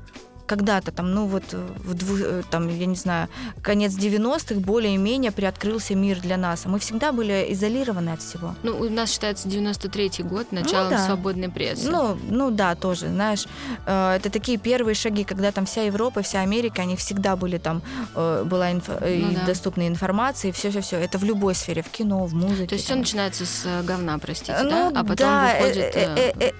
[0.48, 3.28] Когда-то там, ну вот в дву, э, там, я не знаю,
[3.62, 6.66] конец 90-х более-менее приоткрылся мир для нас.
[6.66, 8.56] А мы всегда были изолированы от всего.
[8.64, 11.06] Ну, у нас считается 93-й год, начало ну, да.
[11.06, 11.90] свободной прессы.
[11.90, 13.46] Ну, ну да, тоже, знаешь,
[13.86, 17.82] э, это такие первые шаги, когда там вся Европа, вся Америка, они всегда были там,
[18.16, 18.88] э, была инф...
[18.88, 19.46] ну, да.
[19.46, 20.98] доступна информация, и все-все-все.
[20.98, 22.68] Это в любой сфере, в кино, в музыке.
[22.68, 24.88] То есть все начинается с говна, простите, ну, да?
[24.90, 25.96] А потом да, выходит...
[25.96, 26.52] Э, э, э,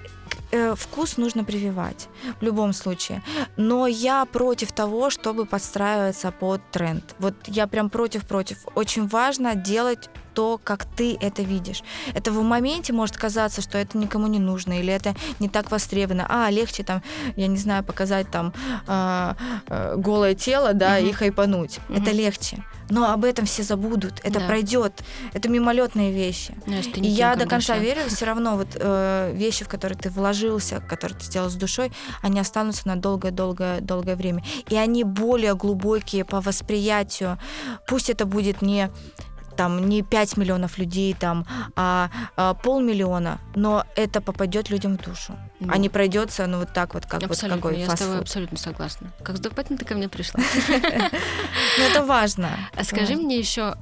[0.50, 2.08] э, вкус нужно прививать
[2.40, 3.22] в любом случае.
[3.56, 7.14] Но я против того, чтобы подстраиваться под тренд.
[7.18, 8.58] Вот я прям против-против.
[8.74, 11.82] Очень важно делать то, как ты это видишь.
[12.14, 16.26] Это в моменте может казаться, что это никому не нужно, или это не так востребовано.
[16.28, 17.02] А, легче там,
[17.34, 18.52] я не знаю, показать там
[18.86, 19.34] э,
[19.66, 21.08] э, голое тело, да, угу.
[21.08, 21.80] и хайпануть.
[21.88, 21.98] Угу.
[21.98, 22.64] Это легче.
[22.88, 24.20] Но об этом все забудут.
[24.22, 24.46] Это да.
[24.46, 24.92] пройдет.
[25.32, 26.54] Это мимолетные вещи.
[26.66, 27.78] Ну, и я до конца душа.
[27.78, 31.90] верю, все равно вот э, вещи, в которые ты вложился, которые ты сделал с душой,
[32.22, 34.44] они останутся на долгое-долгое-долгое время.
[34.70, 37.38] И они более глубокие по восприятию.
[37.88, 38.90] Пусть это будет не
[39.58, 41.44] там не 5 миллионов людей, там,
[41.74, 45.36] а, а полмиллиона, но это попадет людям в душу.
[45.58, 48.20] Ну, а не пройдется, ну, вот так вот, как абсолютно, вот какой я с тобой
[48.20, 49.12] абсолютно согласна.
[49.24, 50.40] Как с ты ко мне пришла.
[51.78, 52.50] Ну, это важно.
[52.76, 53.74] А скажи мне еще,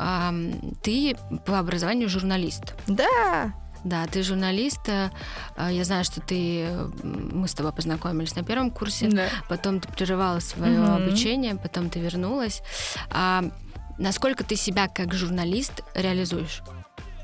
[0.82, 2.74] ты по образованию журналист?
[2.86, 3.52] Да.
[3.84, 4.88] Да, ты журналист.
[4.88, 5.10] Э,
[5.70, 6.68] я знаю, что ты
[7.02, 9.28] мы с тобой познакомились на первом курсе, да.
[9.48, 10.92] потом ты прерывала свое угу.
[10.92, 12.62] обучение, потом ты вернулась.
[13.98, 16.62] Насколько ты себя как журналист реализуешь?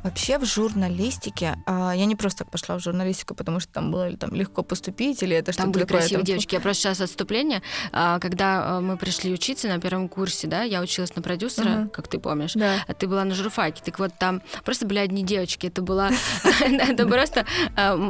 [0.03, 4.17] Вообще в журналистике, а, я не просто так пошла в журналистику, потому что там было
[4.17, 6.27] там, легко поступить, или это что-то Там были такое, красивые там...
[6.27, 6.55] девочки.
[6.55, 7.63] Я просто сейчас отступление.
[7.93, 11.89] А, когда а, мы пришли учиться на первом курсе, да, я училась на продюсера, uh-huh.
[11.91, 12.85] как ты помнишь, да.
[12.87, 13.83] а ты была на журфаке.
[13.85, 15.67] Так вот там просто были одни девочки.
[15.67, 16.11] Это была...
[16.61, 17.47] Это просто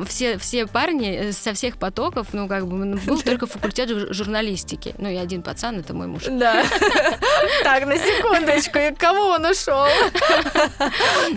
[0.07, 4.94] все все парни со всех потоков, ну, как бы, был только факультет журналистики.
[4.98, 6.24] Ну, и один пацан, это мой муж.
[6.28, 6.64] Да.
[7.62, 9.87] Так, на секундочку, кого он ушел?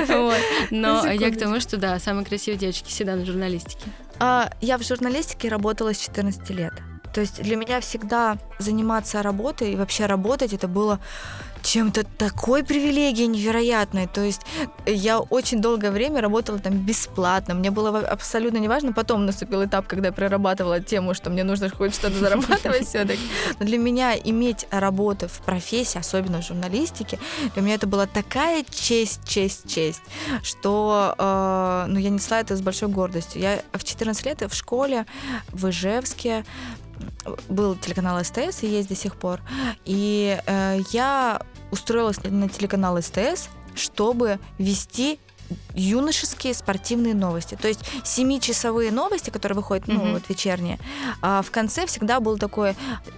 [0.07, 0.44] Вот.
[0.71, 3.83] Но я к тому, что да, самые красивые девочки всегда на журналистике.
[4.19, 6.73] А, я в журналистике работала с 14 лет.
[7.13, 10.99] То есть для меня всегда заниматься работой и вообще работать это было
[11.65, 14.07] чем-то такой привилегией невероятной.
[14.07, 14.41] То есть
[14.85, 17.55] я очень долгое время работала там бесплатно.
[17.55, 18.93] Мне было абсолютно неважно.
[18.93, 23.21] Потом наступил этап, когда я прорабатывала тему, что мне нужно хоть что-то зарабатывать все-таки.
[23.59, 27.19] Но для меня иметь работу в профессии, особенно в журналистике,
[27.53, 30.03] для меня это была такая честь, честь, честь,
[30.43, 33.41] что э, ну, я несла это с большой гордостью.
[33.41, 35.05] Я в 14 лет в школе
[35.51, 36.45] в Ижевске
[37.49, 39.41] был телеканал СТС и есть до сих пор.
[39.83, 45.19] И э, я устроилась на телеканал СТС, чтобы вести
[45.73, 47.57] юношеские спортивные новости.
[47.59, 50.13] То есть семичасовые новости, которые выходят, ну, mm-hmm.
[50.13, 50.79] вот вечерние,
[51.21, 52.75] а в конце всегда была такая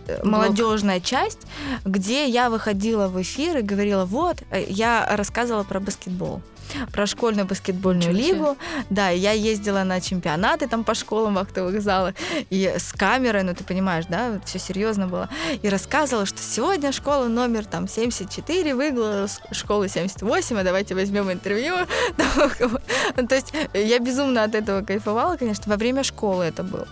[0.08, 1.48] э, молодежная часть,
[1.86, 6.42] где я выходила в эфир и говорила, вот, э, я рассказывала про баскетбол
[6.92, 8.58] про школьную баскетбольную Ничего лигу.
[8.90, 12.16] Да, я ездила на чемпионаты там по школам в актовых залах
[12.50, 15.30] и с камерой, ну ты понимаешь, да, все серьезно было.
[15.62, 21.76] И рассказывала, что сегодня школа номер там 74 выиграла школы 78, а давайте возьмем интервью.
[23.28, 26.88] То есть я безумно от этого кайфовала, конечно, во время школы это было.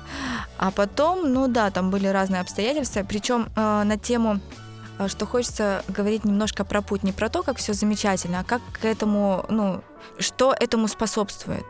[0.57, 4.39] А потом, ну да, там были разные обстоятельства, причем э, на тему
[5.08, 8.86] что хочется говорить немножко про путь, не про то, как все замечательно, а как к
[8.86, 9.81] этому, ну,
[10.19, 11.65] что этому способствует.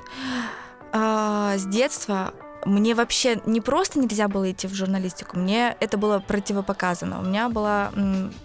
[0.92, 2.34] А, с детства
[2.66, 7.20] мне вообще не просто нельзя было идти в журналистику, мне это было противопоказано.
[7.20, 7.92] У меня была,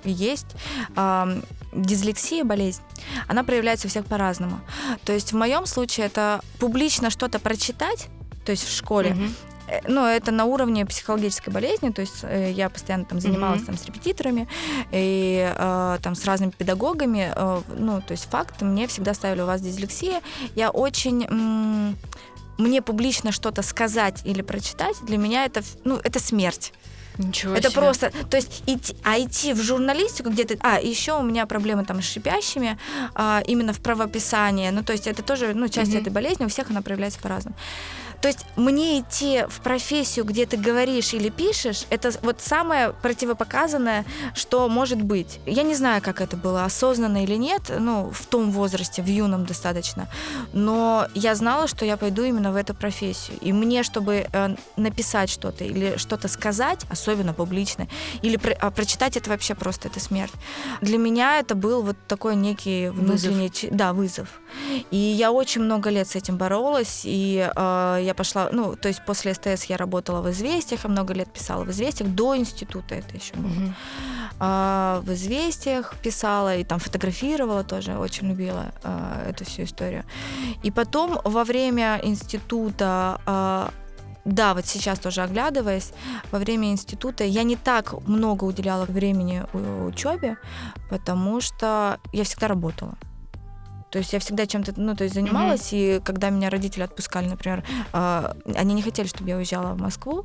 [0.05, 0.57] есть
[0.95, 1.41] э,
[1.73, 2.83] дислексия, болезнь.
[3.29, 4.61] Она проявляется у всех по-разному.
[5.05, 8.09] То есть в моем случае это публично что-то прочитать,
[8.45, 9.31] то есть в школе, mm-hmm.
[9.71, 13.67] Э, ну, это на уровне психологической болезни, то есть э, я постоянно там занималась mm-hmm.
[13.67, 14.49] там с репетиторами
[14.93, 19.47] и э, там с разными педагогами, э, ну, то есть факт, мне всегда ставили у
[19.47, 20.21] вас дислексия,
[20.57, 21.97] я очень м-
[22.59, 26.73] мне публично что-то сказать или прочитать, для меня это, ну, это смерть.
[27.19, 27.81] Ничего это себе.
[27.81, 32.01] просто, то есть идти, а идти в журналистику где-то, а еще у меня проблемы там
[32.01, 32.79] с шипящими,
[33.15, 36.01] а, именно в правописании, ну то есть это тоже, ну часть mm-hmm.
[36.01, 37.57] этой болезни, у всех она проявляется по-разному.
[38.21, 44.05] То есть мне идти в профессию, где ты говоришь или пишешь, это вот самое противопоказанное,
[44.35, 45.41] что может быть.
[45.47, 49.47] Я не знаю, как это было, осознанно или нет, ну, в том возрасте, в юном
[49.47, 50.09] достаточно,
[50.53, 53.39] но я знала, что я пойду именно в эту профессию.
[53.41, 57.89] И мне, чтобы э, написать что-то или что-то сказать, особенно публично,
[58.23, 60.33] или про, а прочитать это вообще просто, это смерть.
[60.81, 63.49] Для меня это был вот такой некий внутренний...
[63.49, 63.71] Вызов.
[63.71, 64.29] Да, вызов.
[64.91, 69.05] И я очень много лет с этим боролась, и э, я пошла, ну, то есть
[69.05, 73.17] после СТС я работала в «Известиях», я много лет писала в «Известиях», до института это
[73.17, 73.49] еще было.
[73.49, 73.75] Мгм.
[74.39, 80.05] А, в «Известиях» писала и там фотографировала тоже, очень любила а, эту всю историю.
[80.63, 83.71] И потом во время института а,
[84.25, 85.93] да, вот сейчас тоже оглядываясь,
[86.31, 89.45] во время института я не так много уделяла времени
[89.87, 90.37] учебе,
[90.91, 92.99] потому что я всегда работала.
[93.91, 97.65] То есть я всегда чем-то, ну, то есть занималась, и когда меня родители отпускали, например,
[97.93, 100.25] а, они не хотели, чтобы я уезжала в Москву,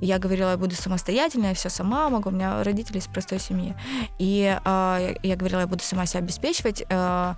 [0.00, 3.74] я говорила, я буду самостоятельная, я все сама могу, у меня родители из простой семьи.
[4.18, 6.84] И а, я- говорила, я буду сама себя обеспечивать.
[6.90, 7.36] а,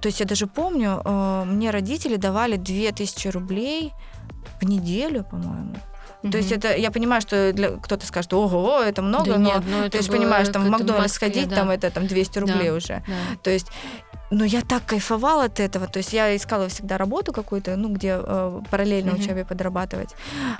[0.00, 3.92] то есть я даже помню, а, мне родители давали 2000 рублей
[4.60, 5.74] в неделю, по-моему.
[6.30, 9.62] То есть это, я понимаю, что для, кто-то скажет, ого, это много, Да но нет,
[9.68, 11.56] ну, это же было понимаешь, там в Макдональдс Москве, сходить, да.
[11.56, 12.74] там это там 200 рублей Да.
[12.74, 13.02] уже.
[13.08, 13.36] Да.
[13.42, 13.66] То есть,
[14.32, 15.86] ну, я так кайфовала от этого.
[15.86, 19.20] То есть я искала всегда работу какую-то, ну, где э, параллельно Мгм.
[19.20, 20.14] учебе подрабатывать.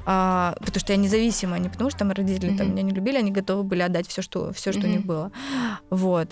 [0.06, 2.74] А, потому что я независима, не потому что там родители там, Мгм.
[2.74, 5.30] меня не любили, они готовы были отдать все, что, все, что у них было.
[5.90, 6.28] Вот.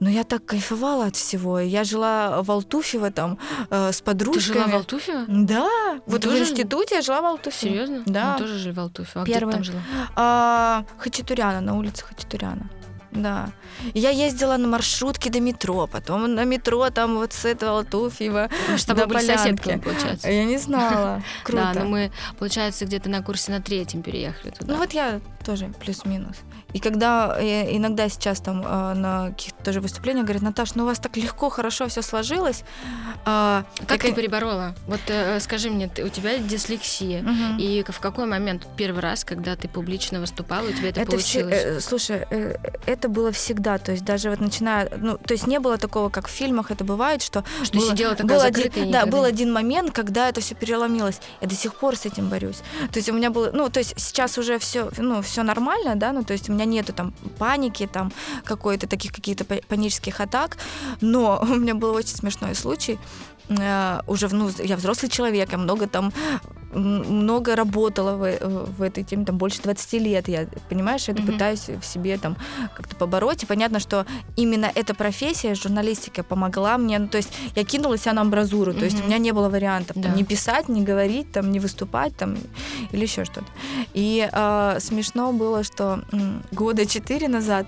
[0.00, 1.58] Но я так кайфовала от всего.
[1.60, 3.38] Я жила в Алтуфево там
[3.70, 4.54] э, с Ты подружками.
[4.54, 5.24] жила в Алтуфе?
[5.28, 5.68] Да,
[6.06, 6.36] вот тоже?
[6.36, 7.68] в институте я жила в Алтуфе.
[7.68, 8.02] Серьезно?
[8.06, 8.32] Да.
[8.32, 9.10] Мы тоже жили в Алтуфе.
[9.20, 9.80] А где ты там жила?
[10.16, 12.70] А, Хачатуряна, на улице Хачатуряна.
[13.10, 13.50] Да.
[13.94, 18.48] Я ездила на маршрутке до метро, потом на метро там вот с этого Алтуфьева.
[18.86, 19.38] Тобой до были Полянки.
[19.38, 20.30] соседками, получается.
[20.30, 21.22] Я не знала.
[21.44, 21.70] Круто.
[21.74, 24.72] Да, но мы, получается, где-то на курсе на третьем переехали туда.
[24.72, 26.36] Ну вот я тоже плюс-минус.
[26.74, 30.86] И когда э, иногда сейчас там э, на каких-то тоже выступлениях говорят, Наташ, ну у
[30.86, 32.62] вас так легко, хорошо все сложилось.
[33.24, 34.74] А, как ты переборола?
[34.86, 37.24] Вот э, скажи мне, ты- у тебя дислексия.
[37.58, 41.40] И в какой момент, первый раз, когда ты публично выступала, у тебя это, Это все,
[41.40, 41.64] получилось?
[41.64, 45.60] э, слушай, э, это было всегда, то есть даже вот начиная, ну, то есть не
[45.60, 49.06] было такого, как в фильмах это бывает, что Что было- сидела такая был один, да,
[49.06, 51.20] был один момент, когда это все переломилось.
[51.40, 52.58] Я до сих пор с этим борюсь.
[52.92, 56.12] То есть у меня было, ну, то есть сейчас уже все, ну, все нормально, да,
[56.12, 58.12] ну, то есть у меня нету там паники, там
[58.44, 60.58] какой-то таких каких-то па- панических атак,
[61.00, 62.98] но у меня был очень смешной случай.
[63.48, 66.12] Э, Уже, ну, я взрослый человек, я много там
[66.72, 68.38] много работала в,
[68.78, 71.32] в этой теме, там больше 20 лет, я, понимаешь, это Мгм.
[71.32, 72.36] пытаюсь в себе там
[72.76, 74.04] как-то побороть, и понятно, что
[74.36, 78.84] именно эта профессия, журналистика, помогла мне, ну, то есть я кинулась себя на амбразуру, то
[78.84, 80.10] есть у меня не было вариантов, там, Да.
[80.10, 82.36] не писать, не говорить, там, не выступать, там,
[82.92, 83.46] или еще что-то.
[83.94, 87.66] И э, смешно было, что м, года четыре назад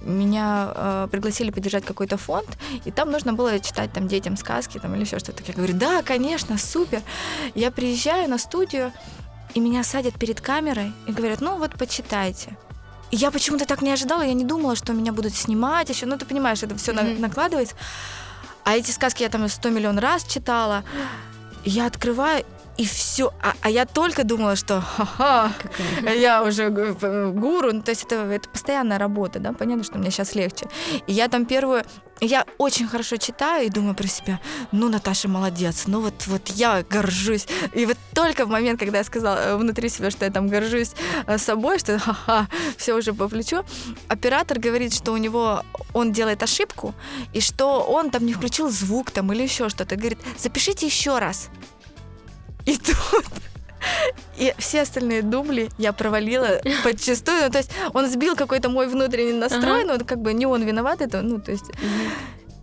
[0.00, 2.48] меня э, пригласили поддержать какой-то фонд,
[2.84, 5.42] и там нужно было читать там детям сказки, там, или еще что-то.
[5.46, 7.02] Я говорю, да, конечно, супер.
[7.54, 8.92] Я приезжаю на студию,
[9.54, 12.56] и меня садят перед камерой и говорят, ну вот почитайте.
[13.10, 16.06] И я почему-то так не ожидала, я не думала, что меня будут снимать еще.
[16.06, 17.20] Ну, ты понимаешь, это все Мгм.
[17.20, 17.74] накладывается.
[18.64, 20.84] А эти сказки я там сто миллион раз читала.
[21.64, 22.44] Я открываю,
[22.80, 23.30] и все.
[23.42, 25.52] А, а я только думала, что ха-ха,
[26.14, 27.72] я уже гуру.
[27.72, 30.66] Ну, то есть это, это постоянная работа, да, понятно, что мне сейчас легче.
[31.06, 31.84] И я там первую...
[32.22, 34.40] Я очень хорошо читаю и думаю про себя,
[34.72, 37.46] ну, Наташа молодец, ну вот, вот я горжусь.
[37.74, 40.92] И вот только в момент, когда я сказала э, внутри себя, что я там горжусь
[41.26, 42.46] э, собой, что ха-ха,
[42.78, 43.62] все уже по плечу,
[44.08, 45.62] оператор говорит, что у него
[45.92, 46.94] он делает ошибку,
[47.34, 49.96] и что он там не включил звук там или еще что-то.
[49.96, 51.50] Говорит, запишите еще раз.
[52.70, 53.24] И тут
[54.36, 57.42] и все остальные дубли я провалила подчастую.
[57.44, 59.98] Ну, то есть он сбил какой-то мой внутренний настрой, Ага.
[59.98, 61.64] ну, как бы не он виноват, это, ну, то есть...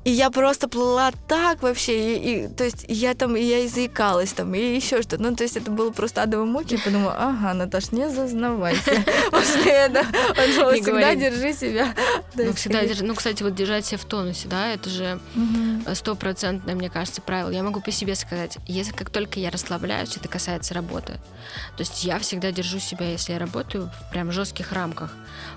[0.08, 3.68] И я просто плыла так вообще, и, и, то есть я там, и я и
[3.68, 5.22] заикалась там, и еще что-то.
[5.22, 6.76] Ну, то есть это было просто адовые муки.
[6.76, 9.04] Я подумала, ага, Наташ, не зазнавайся.
[9.32, 10.06] После этого
[10.76, 11.94] всегда держи себя.
[12.36, 15.20] Ну, всегда, и- держ- ну, кстати, вот держать себя в тонусе, да, это же
[15.94, 17.50] стопроцентное, мне кажется, правило.
[17.50, 21.14] Я могу по себе сказать, если как только я расслабляюсь, это касается работы.
[21.76, 25.14] То есть я всегда держу себя, если я работаю, в прям жестких рамках.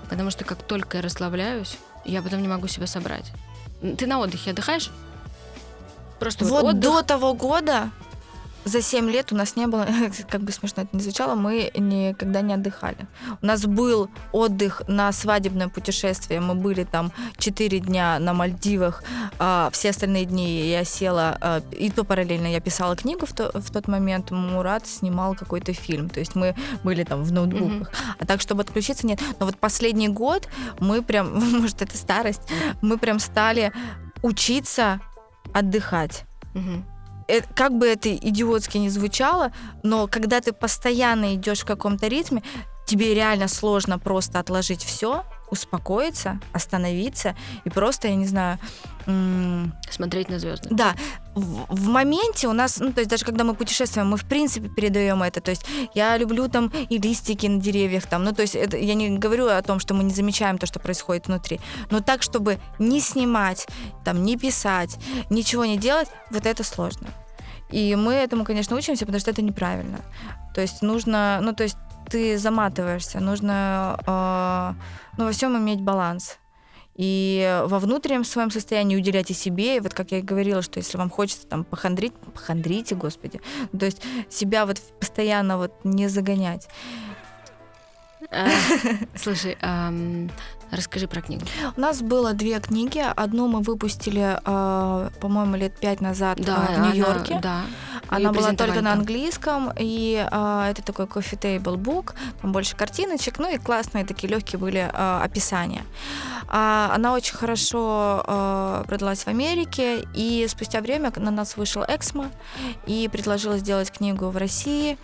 [0.09, 3.31] Потому что как только я расслабляюсь, я потом не могу себя собрать.
[3.97, 4.89] Ты на отдыхе отдыхаешь?
[6.19, 6.81] Просто вот, Вот отдых.
[6.81, 7.89] до того года,
[8.63, 9.87] за 7 лет у нас не было,
[10.29, 13.07] как бы смешно это ни звучало, мы никогда не отдыхали.
[13.41, 16.39] У нас был отдых на свадебное путешествие.
[16.41, 19.03] Мы были там 4 дня на Мальдивах.
[19.39, 23.51] а все остальные дни я села, а, и то параллельно я писала книгу в, то-
[23.53, 24.31] в тот момент.
[24.31, 26.09] Мурат снимал какой-то фильм.
[26.09, 27.91] То есть мы были там в ноутбуках.
[28.19, 29.19] А так, чтобы отключиться, нет.
[29.39, 30.47] Но вот последний год
[30.79, 32.41] мы прям, может, это старость,
[32.81, 33.71] мы прям стали
[34.21, 34.99] учиться
[35.53, 36.25] отдыхать.
[36.53, 36.85] Мгм.
[37.31, 39.51] Э, как бы это идиотски не звучало,
[39.83, 42.43] но когда ты постоянно идешь в каком-то ритме,
[42.85, 48.59] тебе реально сложно просто отложить все, успокоиться, остановиться и просто, я не знаю,
[49.89, 50.67] Смотреть на звезды.
[50.71, 50.95] да,
[51.35, 54.69] в, в моменте у нас, ну, то есть даже когда мы путешествуем, мы в принципе
[54.69, 55.41] передаем это.
[55.41, 58.93] То есть я люблю там и листики на деревьях, там, ну, то есть это, я
[58.93, 61.59] не говорю о том, что мы не замечаем то, что происходит внутри,
[61.89, 63.67] но так, чтобы не снимать,
[64.03, 64.97] там, не писать,
[65.29, 67.07] ничего не делать, вот это сложно.
[67.71, 69.99] И мы этому, конечно, учимся, потому что это неправильно.
[70.53, 71.77] То есть нужно, ну, то есть
[72.09, 74.73] ты заматываешься, нужно, э,
[75.17, 76.37] ну, во всем иметь баланс
[76.95, 79.77] и во внутреннем своем состоянии уделять и себе.
[79.77, 83.39] И вот как я и говорила, что если вам хочется там похандрить, похандрите, господи.
[83.77, 86.67] То есть себя вот постоянно вот не загонять.
[88.29, 88.49] А,
[89.15, 89.57] слушай,
[90.71, 91.45] расскажи про книгу.
[91.75, 93.03] У нас было две книги.
[93.15, 97.39] Одну мы выпустили, а, по-моему, лет пять назад да, в Нью-Йорке.
[97.41, 97.61] Да.
[98.07, 103.39] Она была только на английском, и а, это такой coffee table book, там больше картиночек,
[103.39, 105.83] ну и классные такие легкие были а, описания.
[106.47, 112.29] А, она очень хорошо а, продалась в Америке, и спустя время на нас вышел Эксмо
[112.85, 114.97] и предложила сделать книгу в России.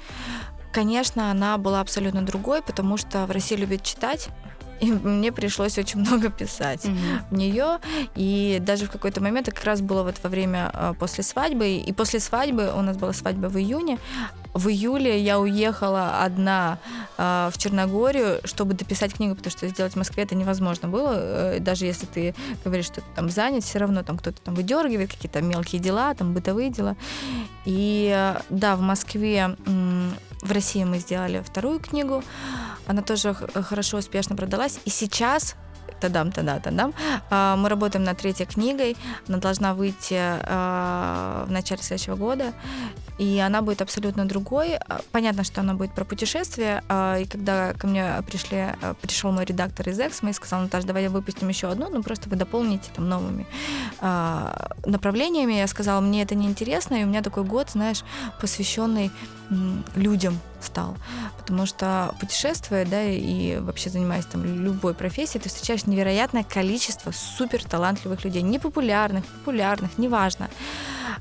[0.74, 4.30] Конечно, она была абсолютно другой, потому что в России любят читать,
[4.82, 7.20] и мне пришлось очень много писать mm-hmm.
[7.30, 7.80] в нее.
[8.16, 11.70] И даже в какой-то момент, это как раз было вот во время э, после свадьбы,
[11.78, 13.98] и после свадьбы, у нас была свадьба в июне,
[14.58, 16.80] в июле я уехала одна
[17.18, 21.14] э, в Черногорию, чтобы дописать книгу, потому что сделать в Москве это невозможно было.
[21.16, 25.12] Э, даже если ты говоришь, что ты там занят, все равно там кто-то там выдергивает
[25.12, 26.96] какие-то мелкие дела, там бытовые дела.
[27.66, 30.10] И э, да, в Москве, э,
[30.42, 32.24] в России мы сделали вторую книгу.
[32.88, 34.80] Она тоже хорошо, успешно продалась.
[34.86, 35.56] И сейчас
[36.00, 36.94] тадам, тада, тадам.
[37.30, 38.96] А, мы работаем над третьей книгой.
[39.28, 42.54] Она должна выйти а, в начале следующего года.
[43.18, 44.76] И она будет абсолютно другой.
[44.76, 46.84] А, понятно, что она будет про путешествие.
[46.90, 51.50] И когда ко мне пришли, пришел мой редактор из Эксмо и сказал, Наташа, давай выпустим
[51.50, 53.46] еще одну, ну просто вы дополните там новыми
[54.86, 55.54] направлениями.
[55.54, 58.04] Я сказала, мне это не интересно, и у меня такой год, знаешь,
[58.40, 59.12] посвященный
[59.96, 60.96] людям стал.
[61.38, 67.64] Потому что путешествуя, да, и вообще занимаясь там любой профессией, ты встречаешь невероятное количество супер
[67.64, 70.50] талантливых людей, непопулярных, популярных, неважно.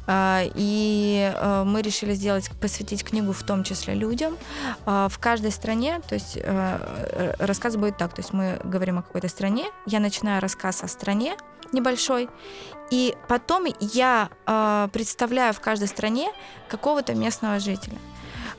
[0.07, 4.37] А, и а, мы решили сделать, посвятить книгу в том числе людям.
[4.85, 6.39] А, в каждой стране, то есть
[7.39, 11.37] рассказ будет так, то есть мы говорим о какой-то стране, я начинаю рассказ о стране
[11.73, 12.29] небольшой,
[12.91, 14.29] и потом я
[14.93, 16.31] представляю в каждой стране
[16.69, 17.99] какого-то местного жителя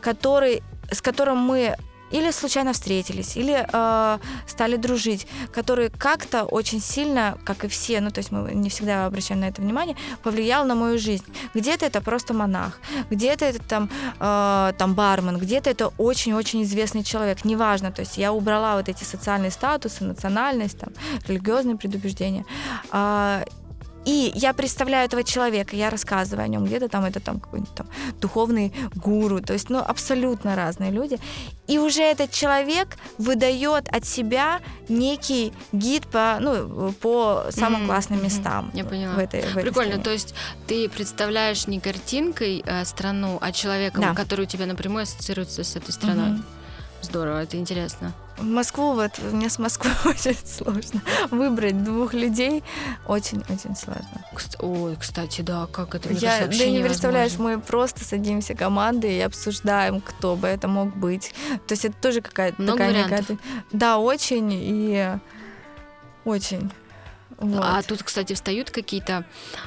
[0.02, 1.76] который, с которым мы
[2.12, 4.18] или случайно встретились, или э,
[4.48, 9.06] стали дружить, которые как-то очень сильно, как и все, ну то есть мы не всегда
[9.06, 11.26] обращаем на это внимание, повлиял на мою жизнь.
[11.54, 12.80] Где-то это просто монах,
[13.10, 13.90] где-то это там,
[14.20, 19.04] э, там бармен, где-то это очень-очень известный человек, неважно, то есть я убрала вот эти
[19.04, 20.90] социальные статусы, национальность, там,
[21.28, 22.46] религиозные предубеждения.
[22.92, 23.44] Э,
[24.08, 27.88] и я представляю этого человека, я рассказываю о нем, где-то там это там какой-нибудь там
[28.22, 31.20] духовный гуру, то есть, ну, абсолютно разные люди.
[31.68, 37.88] И уже этот человек выдает от себя некий гид по, ну, по самым mm-hmm.
[37.88, 38.72] классным местам.
[38.74, 39.16] Я поняла.
[39.16, 40.04] В этой, в этой Прикольно, стране.
[40.06, 40.34] то есть
[40.68, 44.14] ты представляешь не картинкой э, страну, а человеком, да.
[44.14, 46.30] который у тебя напрямую ассоциируется с этой страной.
[46.30, 46.57] Mm-hmm.
[47.02, 48.14] Здорово, это интересно.
[48.38, 51.02] В Москву, вот мне с Москвы очень сложно.
[51.32, 52.64] Выбрать двух людей
[53.08, 54.24] очень-очень сложно.
[54.60, 56.14] Ой, кстати, да, как это?
[56.14, 61.34] Я, да не представляешь, мы просто садимся командой и обсуждаем, кто бы это мог быть.
[61.68, 63.38] То есть это тоже какая-то Много такая вариантов.
[63.72, 65.18] Да, очень и
[66.26, 66.72] очень.
[67.38, 67.64] Вот.
[67.64, 69.24] А тут, кстати, встают какие-то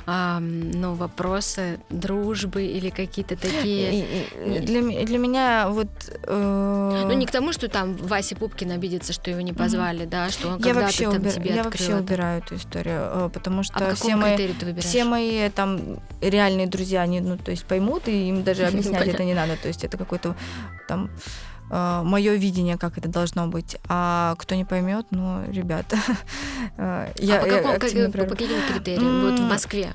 [0.07, 4.27] а, ну, вопросы дружбы или какие-то такие.
[4.61, 5.89] Для, для меня вот.
[6.25, 7.05] Э...
[7.07, 10.11] Ну не к тому, что там Вася Пупкин обидится, что его не позвали, mm-hmm.
[10.11, 11.33] да, что он я вообще там убир...
[11.33, 11.99] тебе Я вообще это.
[11.99, 17.21] убираю эту историю, э, потому что а все мои все мои там реальные друзья, они,
[17.21, 20.35] ну то есть поймут и им даже объяснять это не надо, то есть это какой-то
[20.89, 21.11] там
[21.71, 23.77] э, мое видение, как это должно быть.
[23.89, 25.97] А кто не поймет, ну, ребята.
[26.77, 29.23] Э, я, а по, какому, как, по каким критериям?
[29.23, 29.95] Вот в Москве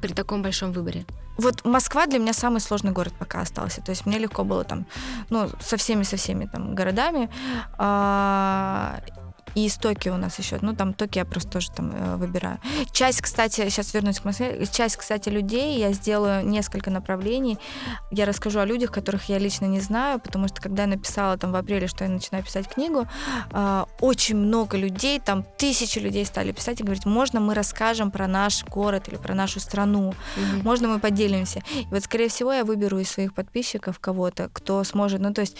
[0.00, 1.04] при таком большом выборе?
[1.38, 3.80] Вот Москва для меня самый сложный город пока остался.
[3.80, 4.86] То есть мне легко было там,
[5.30, 7.30] ну, со всеми, со всеми там городами.
[7.78, 9.00] А,
[9.54, 10.58] и из Токио у нас еще.
[10.60, 12.58] Ну, там Токио я просто тоже там э, выбираю.
[12.92, 14.66] Часть, кстати, сейчас вернусь к Москве.
[14.70, 17.58] Часть, кстати, людей я сделаю несколько направлений.
[18.10, 21.52] Я расскажу о людях, которых я лично не знаю, потому что когда я написала там
[21.52, 23.06] в апреле, что я начинаю писать книгу,
[23.52, 28.26] э, очень много людей, там тысячи людей стали писать и говорить, можно мы расскажем про
[28.26, 30.62] наш город или про нашу страну, mm-hmm.
[30.62, 31.62] можно мы поделимся.
[31.74, 35.56] И вот, скорее всего, я выберу из своих подписчиков кого-то, кто сможет, ну, то есть,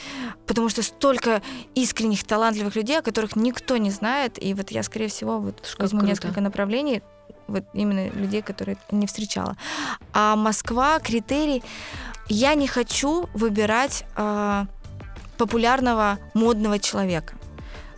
[0.47, 1.43] потому что столько
[1.75, 4.43] искренних, талантливых людей, о которых никто не знает.
[4.43, 6.11] И вот я, скорее всего, вот возьму круто.
[6.11, 7.03] несколько направлений,
[7.49, 9.57] вот именно людей, которые не встречала.
[10.13, 11.63] А Москва, критерий,
[12.29, 14.65] я не хочу выбирать э,
[15.37, 17.35] популярного модного человека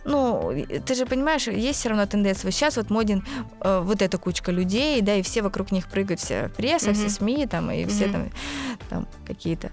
[0.05, 0.53] ну,
[0.85, 2.51] ты же понимаешь, есть все равно тенденция.
[2.51, 3.25] Сейчас вот моден
[3.61, 6.93] э, вот эта кучка людей, да, и все вокруг них прыгают, вся пресса, mm-hmm.
[6.93, 7.87] все СМИ, там, и mm-hmm.
[7.89, 8.31] все там,
[8.89, 9.71] там какие-то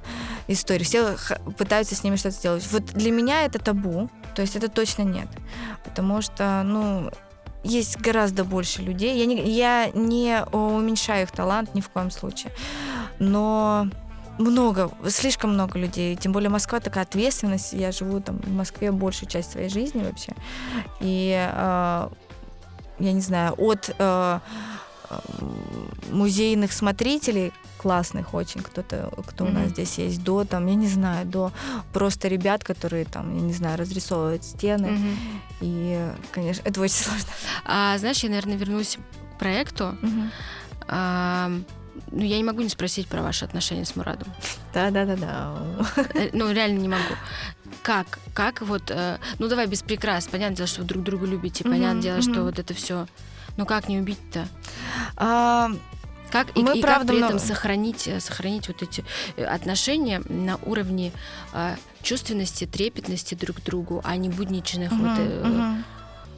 [0.49, 0.85] истории.
[0.85, 1.17] Все
[1.59, 2.67] пытаются с ними что-то сделать.
[2.71, 5.29] Вот для меня это табу, то есть это точно нет.
[5.85, 7.11] Потому что, ну,
[7.65, 9.19] есть гораздо больше людей.
[9.19, 12.53] Я не, я не уменьшаю их талант ни в коем случае.
[13.19, 13.89] Но
[14.41, 16.17] много, слишком много людей.
[16.17, 17.73] Тем более Москва такая ответственность.
[17.73, 20.33] Я живу там в Москве большую часть своей жизни вообще.
[21.01, 22.09] И э,
[22.99, 24.41] я не знаю, от э,
[26.11, 29.51] музейных смотрителей классных очень, кто-то, кто mm-hmm.
[29.51, 31.53] у нас здесь есть, до там, я не знаю, до
[31.93, 34.87] просто ребят, которые там, я не знаю, разрисовывают стены.
[34.87, 35.17] Mm-hmm.
[35.63, 37.29] И, конечно, это очень сложно.
[37.65, 38.99] А, знаешь, я, наверное, вернусь
[39.35, 39.97] к проекту.
[40.03, 40.29] Mm-hmm.
[40.89, 41.53] А,
[42.11, 44.29] ну, я не могу не спросить про ваши отношения с Мурадом.
[44.75, 45.59] Да-да-да-да.
[46.15, 47.15] Э, ну, реально не могу.
[47.83, 48.19] Как?
[48.35, 48.91] Как вот...
[48.91, 50.27] Э, ну, давай без прикрас.
[50.27, 51.65] Понятное дело, что вы друг друга любите.
[51.65, 53.07] Понятное дело, что вот это все...
[53.57, 54.47] Ну, как не убить-то?
[55.17, 55.71] А,
[56.31, 59.05] как и, мы и правда как при этом сохранить, э, сохранить вот эти
[59.37, 61.13] отношения на уровне
[61.53, 65.85] э, чувственности, трепетности друг к другу, а не будничных угу, вот, э, угу.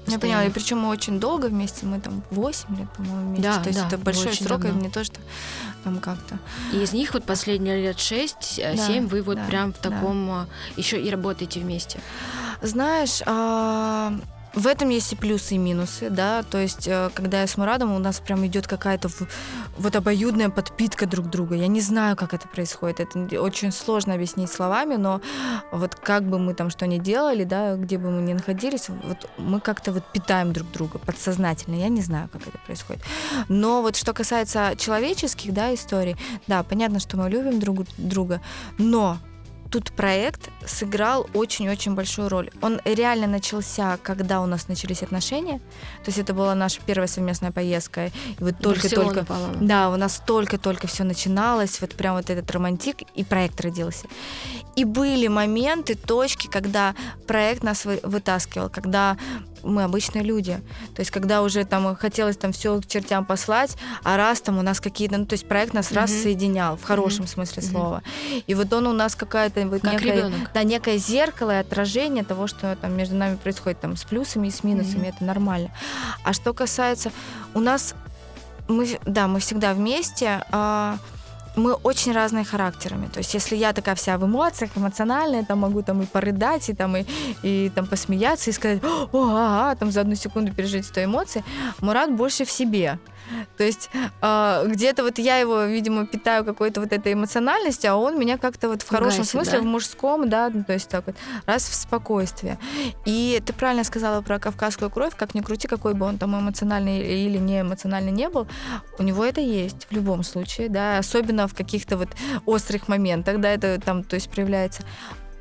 [0.07, 3.42] Я поняла, и причем мы очень долго вместе, мы там 8 лет, по-моему, вместе.
[3.42, 4.80] Да, то есть да, это большой срок, давно.
[4.80, 5.20] и не то, что
[5.84, 6.38] там как-то.
[6.72, 10.46] И из них вот последние лет 6-7 да, вы вот да, прям в таком да.
[10.76, 12.00] еще и работаете вместе.
[12.62, 14.12] Знаешь, а,
[14.55, 17.92] в этом есть и плюсы, и минусы, да, то есть, э, когда я с Мурадом,
[17.92, 19.09] у нас прям идет какая-то
[19.78, 21.55] вот обоюдная подпитка друг друга.
[21.55, 25.20] Я не знаю, как это происходит, это очень сложно объяснить словами, но
[25.70, 29.30] вот как бы мы там что ни делали, да, где бы мы ни находились, вот
[29.38, 33.03] мы как-то вот питаем друг друга подсознательно, я не знаю, как это происходит.
[33.48, 38.40] Но вот что касается человеческих, да, историй, да, понятно, что мы любим друг друга,
[38.76, 39.18] но
[39.72, 42.50] тут проект сыграл очень-очень большую роль.
[42.60, 45.58] Он реально начался, когда у нас начались отношения.
[46.04, 48.06] То есть это была наша первая совместная поездка.
[48.06, 49.24] И вот только-только...
[49.60, 54.06] Да, у нас только-только все начиналось, вот прям вот этот романтик, и проект родился.
[54.76, 56.94] И были моменты, точки, когда
[57.26, 59.16] проект нас вытаскивал, когда
[59.62, 60.60] мы обычные люди.
[60.94, 64.62] То есть, когда уже там хотелось там все к чертям послать, а раз там у
[64.62, 65.96] нас какие-то, ну, то есть проект нас mm-hmm.
[65.96, 67.28] раз соединял в хорошем mm-hmm.
[67.28, 68.02] смысле слова.
[68.04, 68.44] Mm-hmm.
[68.46, 70.50] И вот он у нас какая-то вот как некое, ребенок.
[70.52, 74.50] да, некое зеркало и отражение того, что там между нами происходит там с плюсами и
[74.50, 75.14] с минусами, mm-hmm.
[75.16, 75.70] это нормально.
[76.24, 77.12] А что касается
[77.54, 77.94] у нас
[78.68, 80.44] мы, да, мы всегда вместе.
[80.50, 80.98] А,
[81.57, 83.09] мы очень разные характерами.
[83.09, 86.74] То есть, если я такая вся в эмоциях, эмоциональная, там могу там и порыдать, и
[86.74, 87.05] там и,
[87.42, 88.80] и там посмеяться, и сказать,
[89.12, 91.44] о, ага, там за одну секунду пережить 100 эмоций,
[91.80, 92.98] Мурат больше в себе.
[93.56, 98.18] То есть э, где-то вот я его, видимо, питаю какой-то вот этой эмоциональностью, а он
[98.18, 99.60] меня как-то вот в хорошем Гасит, смысле, да?
[99.60, 101.16] в мужском, да, ну, то есть так вот,
[101.46, 102.58] раз в спокойствие.
[103.04, 106.98] И ты правильно сказала про кавказскую кровь, как ни крути, какой бы он там эмоциональный
[106.98, 108.46] или не эмоциональный не был,
[108.98, 112.08] у него это есть в любом случае, да, особенно в каких-то вот
[112.46, 114.82] острых моментах, да, это там, то есть проявляется.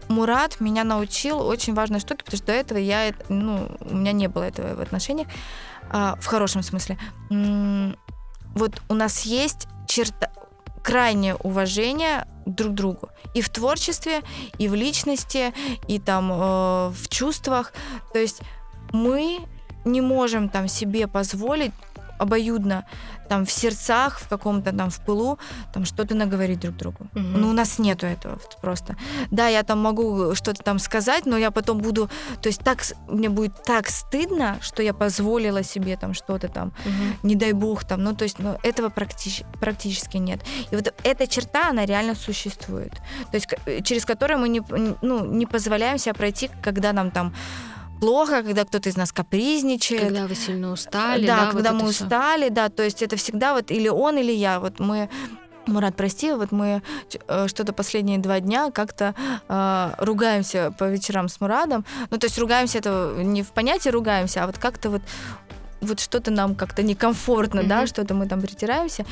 [0.07, 4.27] Мурат меня научил очень важной штуке, потому что до этого я, ну, у меня не
[4.27, 5.27] было этого в отношениях.
[5.93, 6.97] А, в хорошем смысле.
[7.29, 10.31] Вот у нас есть черта
[10.83, 14.21] крайнее уважение друг к другу и в творчестве,
[14.57, 15.53] и в личности,
[15.87, 16.35] и там э,
[16.89, 17.73] в чувствах.
[18.13, 18.41] То есть
[18.91, 19.39] мы
[19.85, 21.71] не можем там себе позволить
[22.21, 22.85] обоюдно
[23.27, 25.39] там в сердцах, в каком-то там в пылу,
[25.73, 27.07] там что-то наговорить друг другу.
[27.15, 27.37] Угу.
[27.37, 28.95] Ну, у нас нету этого просто.
[29.31, 32.09] Да, я там могу что-то там сказать, но я потом буду,
[32.41, 37.27] то есть так, мне будет так стыдно, что я позволила себе там что-то там, угу.
[37.27, 40.41] не дай бог там, ну, то есть, ну, этого практически, практически нет.
[40.71, 42.93] И вот эта черта, она реально существует.
[43.31, 43.47] То есть,
[43.83, 44.61] через которую мы не,
[45.01, 47.33] ну, не позволяем себе пройти, когда нам там
[48.01, 50.01] плохо, когда кто-то из нас капризничает.
[50.01, 51.27] Когда вы сильно устали.
[51.27, 54.31] Да, да когда вот мы устали, да, то есть это всегда вот или он, или
[54.31, 54.59] я.
[54.59, 55.07] Вот мы
[55.67, 56.81] Мурат, прости, вот мы
[57.27, 59.13] э, что-то последние два дня как-то
[59.47, 61.85] э, ругаемся по вечерам с Мурадом.
[62.09, 65.01] Ну, то есть ругаемся это не в понятии ругаемся, а вот как-то вот
[65.81, 67.67] вот что-то нам как-то некомфортно, mm-hmm.
[67.67, 69.05] да, что-то мы там притираемся.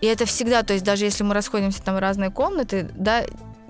[0.00, 3.24] И это всегда, то есть даже если мы расходимся там в разные комнаты, да,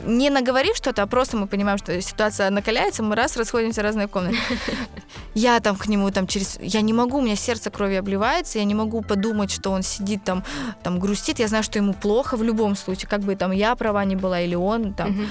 [0.05, 4.09] не наговорив что-то, а просто мы понимаем, что ситуация накаляется, мы раз расходимся в разные
[4.09, 4.37] комнаты.
[5.35, 6.59] Я там к нему там через...
[6.61, 10.25] Я не могу, у меня сердце крови обливается, я не могу подумать, что он сидит
[10.25, 10.45] там,
[10.83, 11.39] там грустит.
[11.39, 14.41] Я знаю, что ему плохо в любом случае, как бы там я права не была
[14.41, 15.29] или он там.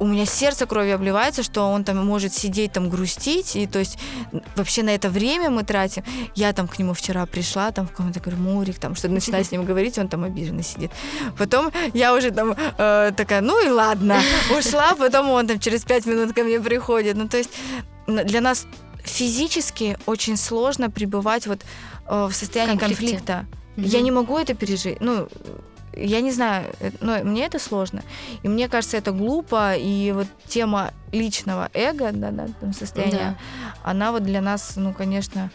[0.00, 3.98] У меня сердце кровью обливается, что он там может сидеть там грустить, и то есть
[4.56, 6.04] вообще на это время мы тратим.
[6.34, 9.50] Я там к нему вчера пришла, там в комнате говорю, Мурик, там что-то начинаю с
[9.50, 10.90] ним говорить, он там обиженно сидит.
[11.36, 14.20] Потом я уже там э, такая, ну и ладно,
[14.58, 17.16] ушла, потом он там через пять минут ко мне приходит.
[17.16, 17.50] Ну то есть
[18.06, 18.66] для нас
[19.02, 21.60] физически очень сложно пребывать вот
[22.06, 23.16] э, в состоянии Конфликте.
[23.16, 23.46] конфликта.
[23.76, 23.86] Угу.
[23.86, 25.00] Я не могу это пережить.
[25.00, 25.28] Ну,
[25.94, 28.02] я не знаю, э, но мне это сложно.
[28.42, 29.74] И мне кажется, это глупо.
[29.74, 33.90] И вот тема личного эго, да, да, там состояния, да.
[33.90, 35.50] она вот для нас, ну, конечно,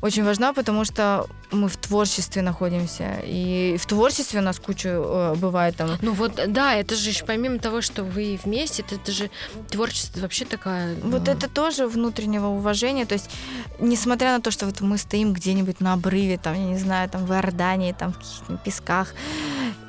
[0.00, 3.20] очень важна, потому что мы в творчестве находимся.
[3.24, 5.90] И в творчестве у нас куча э, бывает там.
[6.00, 9.30] Ну вот, да, это же еще помимо того, что вы вместе, это, это же
[9.70, 10.96] творчество вообще такая...
[11.02, 11.10] Ну...
[11.10, 13.06] Вот это тоже внутреннего уважения.
[13.06, 13.30] То есть,
[13.78, 17.26] несмотря на то, что вот мы стоим где-нибудь на обрыве, там, я не знаю, там
[17.26, 19.14] в Иордании, там в каких-то песках,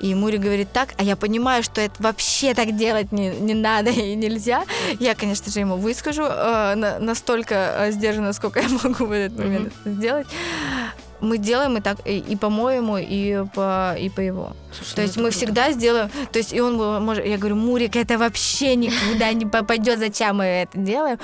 [0.04, 3.90] и Мури говорит так, а я понимаю, что это вообще так делать не, не надо
[3.90, 4.66] и нельзя.
[5.00, 9.38] Я, конечно же, ему выскажу э, на, настолько э, сдержанно, сколько я могу в этот
[9.38, 9.94] момент mm-hmm.
[9.94, 10.28] сделать
[11.24, 14.54] мы делаем и так, и, и по-моему, и по, и по его.
[14.72, 15.38] Слушай, то ну есть мы круто.
[15.38, 20.00] всегда сделаем, то есть и он может, я говорю, Мурик, это вообще никуда не попадет,
[20.00, 21.20] зачем мы это делаем,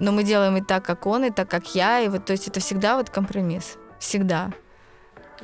[0.00, 2.48] но мы делаем и так, как он, и так, как я, и вот, то есть
[2.48, 4.50] это всегда вот компромисс, всегда.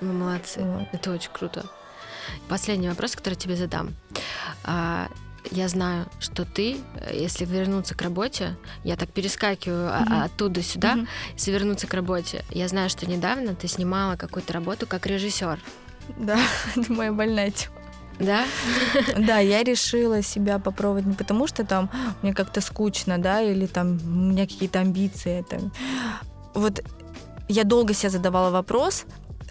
[0.01, 0.89] Вы молодцы, вот.
[0.93, 1.67] это очень круто.
[2.49, 3.95] Последний вопрос, который тебе задам.
[5.51, 6.77] Я знаю, что ты,
[7.13, 10.25] если вернуться к работе, я так перескакиваю mm-hmm.
[10.25, 11.09] оттуда сюда, mm-hmm.
[11.35, 15.59] если вернуться к работе, я знаю, что недавно ты снимала какую-то работу как режиссер.
[16.19, 16.39] Да,
[16.77, 17.75] это моя больная тема.
[18.21, 18.45] Да?
[19.17, 21.91] Да, я решила себя попробовать не потому, что там
[22.23, 25.43] мне как-то скучно, да, или там у меня какие-то амбиции.
[25.49, 25.73] Там.
[26.55, 26.85] Вот
[27.49, 29.07] я долго себе задавала вопрос,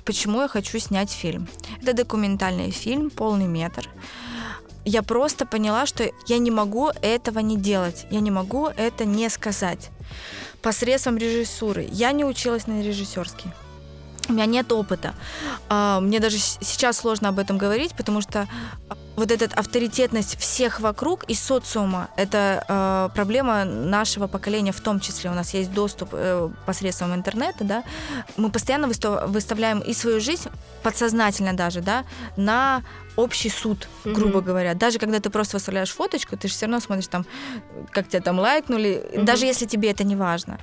[0.05, 1.47] почему я хочу снять фильм.
[1.81, 3.89] Это документальный фильм, полный метр
[4.85, 9.29] я просто поняла, что я не могу этого не делать, я не могу это не
[9.29, 9.89] сказать.
[10.61, 11.87] Посредством режиссуры.
[11.91, 13.51] Я не училась на режиссерский.
[14.27, 15.15] У меня нет опыта.
[15.69, 18.47] А, мне даже сейчас сложно об этом говорить, потому что
[19.19, 25.29] вот эта авторитетность всех вокруг и социума– это э, проблема нашего поколения в том числе.
[25.29, 27.83] У нас есть доступ э, посредством интернета, да.
[28.37, 30.49] Мы постоянно выставляем и свою жизнь,
[30.83, 32.05] подсознательно даже, да,
[32.37, 32.81] на
[33.17, 34.43] общий суд, грубо mm-hmm.
[34.43, 34.73] говоря.
[34.73, 37.25] Даже когда ты просто выставляешь фоточку, ты же все равно смотришь там,
[37.91, 39.23] как тебя там лайкнули, mm-hmm.
[39.23, 40.57] даже если тебе это не важно.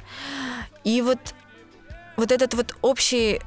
[0.83, 1.19] И вот
[2.17, 3.41] вот этот вот общий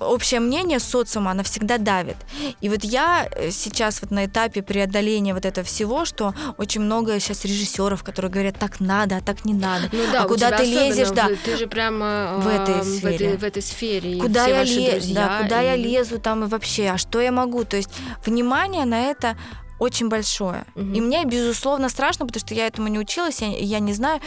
[0.00, 2.16] общее мнение социума, оно всегда давит.
[2.60, 7.18] И вот я э, сейчас вот на этапе преодоления вот этого всего, что очень много
[7.20, 9.88] сейчас режиссеров, которые говорят, так надо, а так не надо.
[9.92, 11.30] Ну, да, а куда ты лезешь, да.
[11.44, 13.00] Ты же прямо в этой сфере.
[13.00, 14.20] В этой, в этой сфере.
[14.20, 15.66] Куда я лезу, да, куда и...
[15.66, 17.64] я лезу там и вообще, а что я могу?
[17.64, 17.90] То есть
[18.24, 19.36] внимание на это
[19.78, 20.64] очень большое.
[20.74, 20.94] Угу.
[20.94, 24.20] И мне, безусловно, страшно, потому что я этому не училась, я, я не знаю.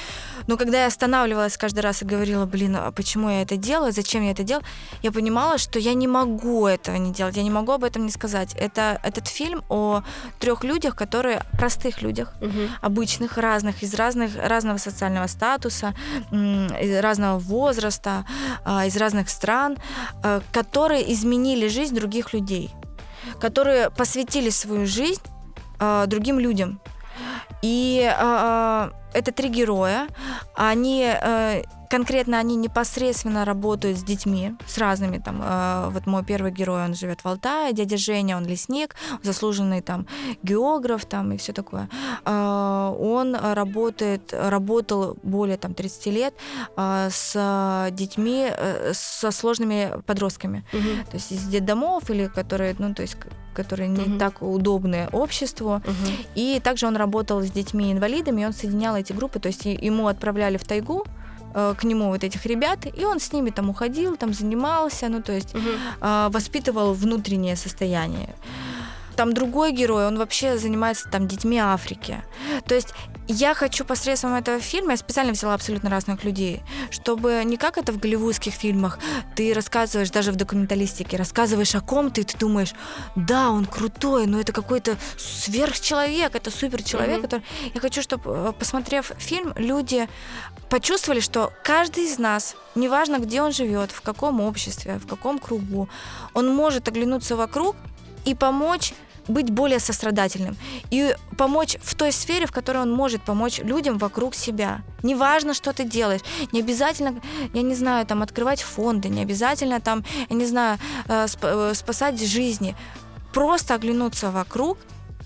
[0.47, 4.23] Но когда я останавливалась каждый раз и говорила, блин, а почему я это делаю, зачем
[4.23, 4.65] я это делаю,
[5.03, 8.11] я понимала, что я не могу этого не делать, я не могу об этом не
[8.11, 8.53] сказать.
[8.55, 10.03] Это этот фильм о
[10.39, 12.69] трех людях, которые простых людях, угу.
[12.81, 15.95] обычных, разных, из разных разного социального статуса,
[16.31, 18.25] из разного возраста,
[18.63, 19.77] а, из разных стран,
[20.23, 22.71] а, которые изменили жизнь других людей
[23.39, 25.21] которые посвятили свою жизнь
[25.79, 26.79] э, другим людям.
[27.61, 30.07] И э, это три героя.
[30.55, 35.41] Они э, конкретно они непосредственно работают с детьми, с разными там.
[35.43, 40.07] Э, вот мой первый герой, он живет в Алтае, дядя Женя, он лесник, заслуженный там
[40.43, 41.89] географ там и все такое.
[42.25, 46.33] Э, он работает, работал более там 30 лет
[46.75, 51.09] э, с детьми, э, со сложными подростками, угу.
[51.09, 53.17] то есть из детдомов или которые, ну то есть
[53.53, 54.17] которые не угу.
[54.19, 55.81] так удобны обществу.
[55.83, 56.11] Угу.
[56.35, 60.63] И также он работал с детьми-инвалидами, он соединял эти группы, то есть ему отправляли в
[60.63, 61.05] тайгу,
[61.57, 65.21] Э, к нему вот этих ребят, и он с ними там уходил, там занимался, ну
[65.21, 65.63] то есть угу.
[66.29, 68.35] воспитывал внутреннее состояние.
[69.17, 72.23] Там другой герой, он вообще занимается там детьми Африки.
[72.67, 72.93] То есть
[73.27, 76.61] я хочу посредством этого фильма, я специально взяла абсолютно разных людей,
[76.91, 78.99] чтобы не как это в голливудских фильмах,
[79.35, 82.73] ты рассказываешь, даже в документалистике, рассказываешь о ком-то, и ты думаешь,
[83.15, 87.17] да, он крутой, но это какой-то сверхчеловек, это суперчеловек.
[87.17, 87.21] Mm-hmm.
[87.21, 87.43] Который...
[87.73, 90.07] Я хочу, чтобы, э, посмотрев фильм, люди
[90.69, 95.89] почувствовали, что каждый из нас, неважно, где он живет, в каком обществе, в каком кругу,
[96.33, 97.75] он может оглянуться вокруг
[98.25, 98.93] и помочь
[99.27, 100.55] быть более сострадательным
[100.89, 104.81] и помочь в той сфере, в которой он может помочь людям вокруг себя.
[105.03, 106.21] Неважно, что ты делаешь.
[106.51, 107.21] Не обязательно,
[107.53, 112.21] я не знаю, там открывать фонды, не обязательно там, я не знаю, э, э, спасать
[112.21, 112.75] жизни.
[113.33, 114.77] Просто оглянуться вокруг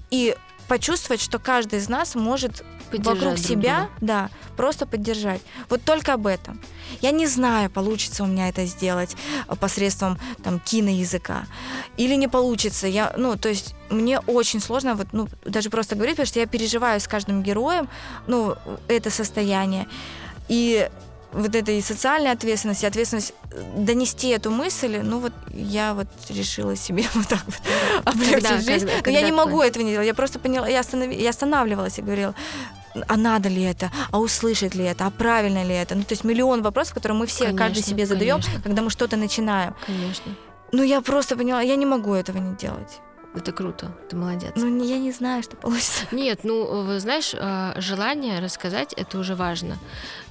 [0.10, 0.36] и
[0.68, 3.90] почувствовать, что каждый из нас может Поддержать вокруг друг себя, друга.
[4.02, 5.42] да, просто поддержать.
[5.70, 6.62] Вот только об этом.
[7.02, 9.16] Я не знаю, получится у меня это сделать
[9.48, 11.46] э, посредством там киноязыка
[11.98, 12.88] или не получится.
[12.88, 16.46] Я, ну, то есть мне очень сложно вот, ну, даже просто говорить, потому что я
[16.46, 17.88] переживаю с каждым героем,
[18.28, 18.56] ну,
[18.88, 19.88] это состояние.
[20.50, 20.90] И
[21.34, 26.08] вот эта и социальная ответственность, и ответственность э, донести эту мысль, ну вот я вот
[26.30, 27.56] решила себе вот так вот
[28.04, 28.88] облегчить жизнь.
[28.88, 30.08] когда- Но я когда не могу этого не делать.
[30.08, 32.36] Я просто поняла, я, останов- я останавливалась и говорила,
[33.08, 35.96] а надо ли это, а услышит ли это, а правильно ли это.
[35.96, 38.62] Ну, то есть миллион вопросов, которые мы все, каждый Конечно, себе задаем, конечно.
[38.62, 39.76] когда мы что-то начинаем.
[39.86, 40.36] Конечно.
[40.72, 43.02] Ну, я просто поняла, я не могу этого не делать.
[43.34, 43.96] Это круто.
[44.10, 44.52] Ты молодец.
[44.56, 46.06] Ну, я не знаю, что получится.
[46.12, 49.78] Нет, ну, вы знаешь, э, желание рассказать это уже важно.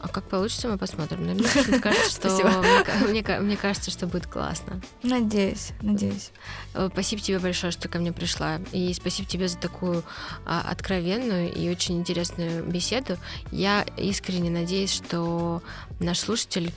[0.01, 1.27] А как получится, мы посмотрим.
[1.27, 1.45] Но мне
[1.81, 2.29] кажется, что
[2.59, 4.83] мне, мне ка- мне кажется, что будет классно.
[5.03, 6.31] Надеюсь, надеюсь.
[6.75, 8.59] Э, Спасибо тебе большое, что ко мне пришла.
[8.73, 10.03] И спасибо тебе за такую
[10.45, 13.17] а, откровенную и очень интересную беседу.
[13.51, 15.63] Я искренне надеюсь, что
[16.01, 16.73] наш слушатель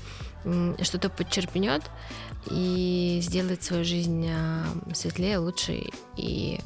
[0.82, 1.84] что-то подчерпнет
[2.49, 5.83] и сделает свою жизнь а, светлее, лучше
[6.17, 6.59] и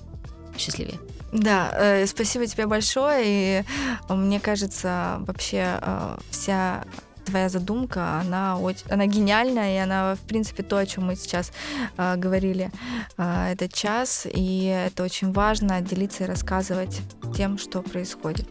[0.58, 1.00] счастливее.
[1.32, 3.24] Да, э, спасибо тебе большое.
[3.26, 3.64] И
[4.10, 6.84] э, мне кажется, вообще э, вся
[7.26, 11.52] твоя задумка, она, очень, она гениальная, и она, в принципе, то, о чем мы сейчас
[11.98, 12.72] э, говорили
[13.18, 14.26] э, этот час.
[14.32, 17.02] И это очень важно делиться и рассказывать
[17.36, 18.48] тем, что происходит.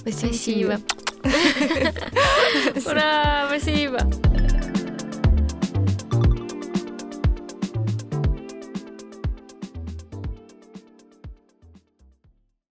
[0.00, 0.32] Спасибо.
[0.32, 0.80] Спасибо.
[2.90, 4.85] Ура, спасибо.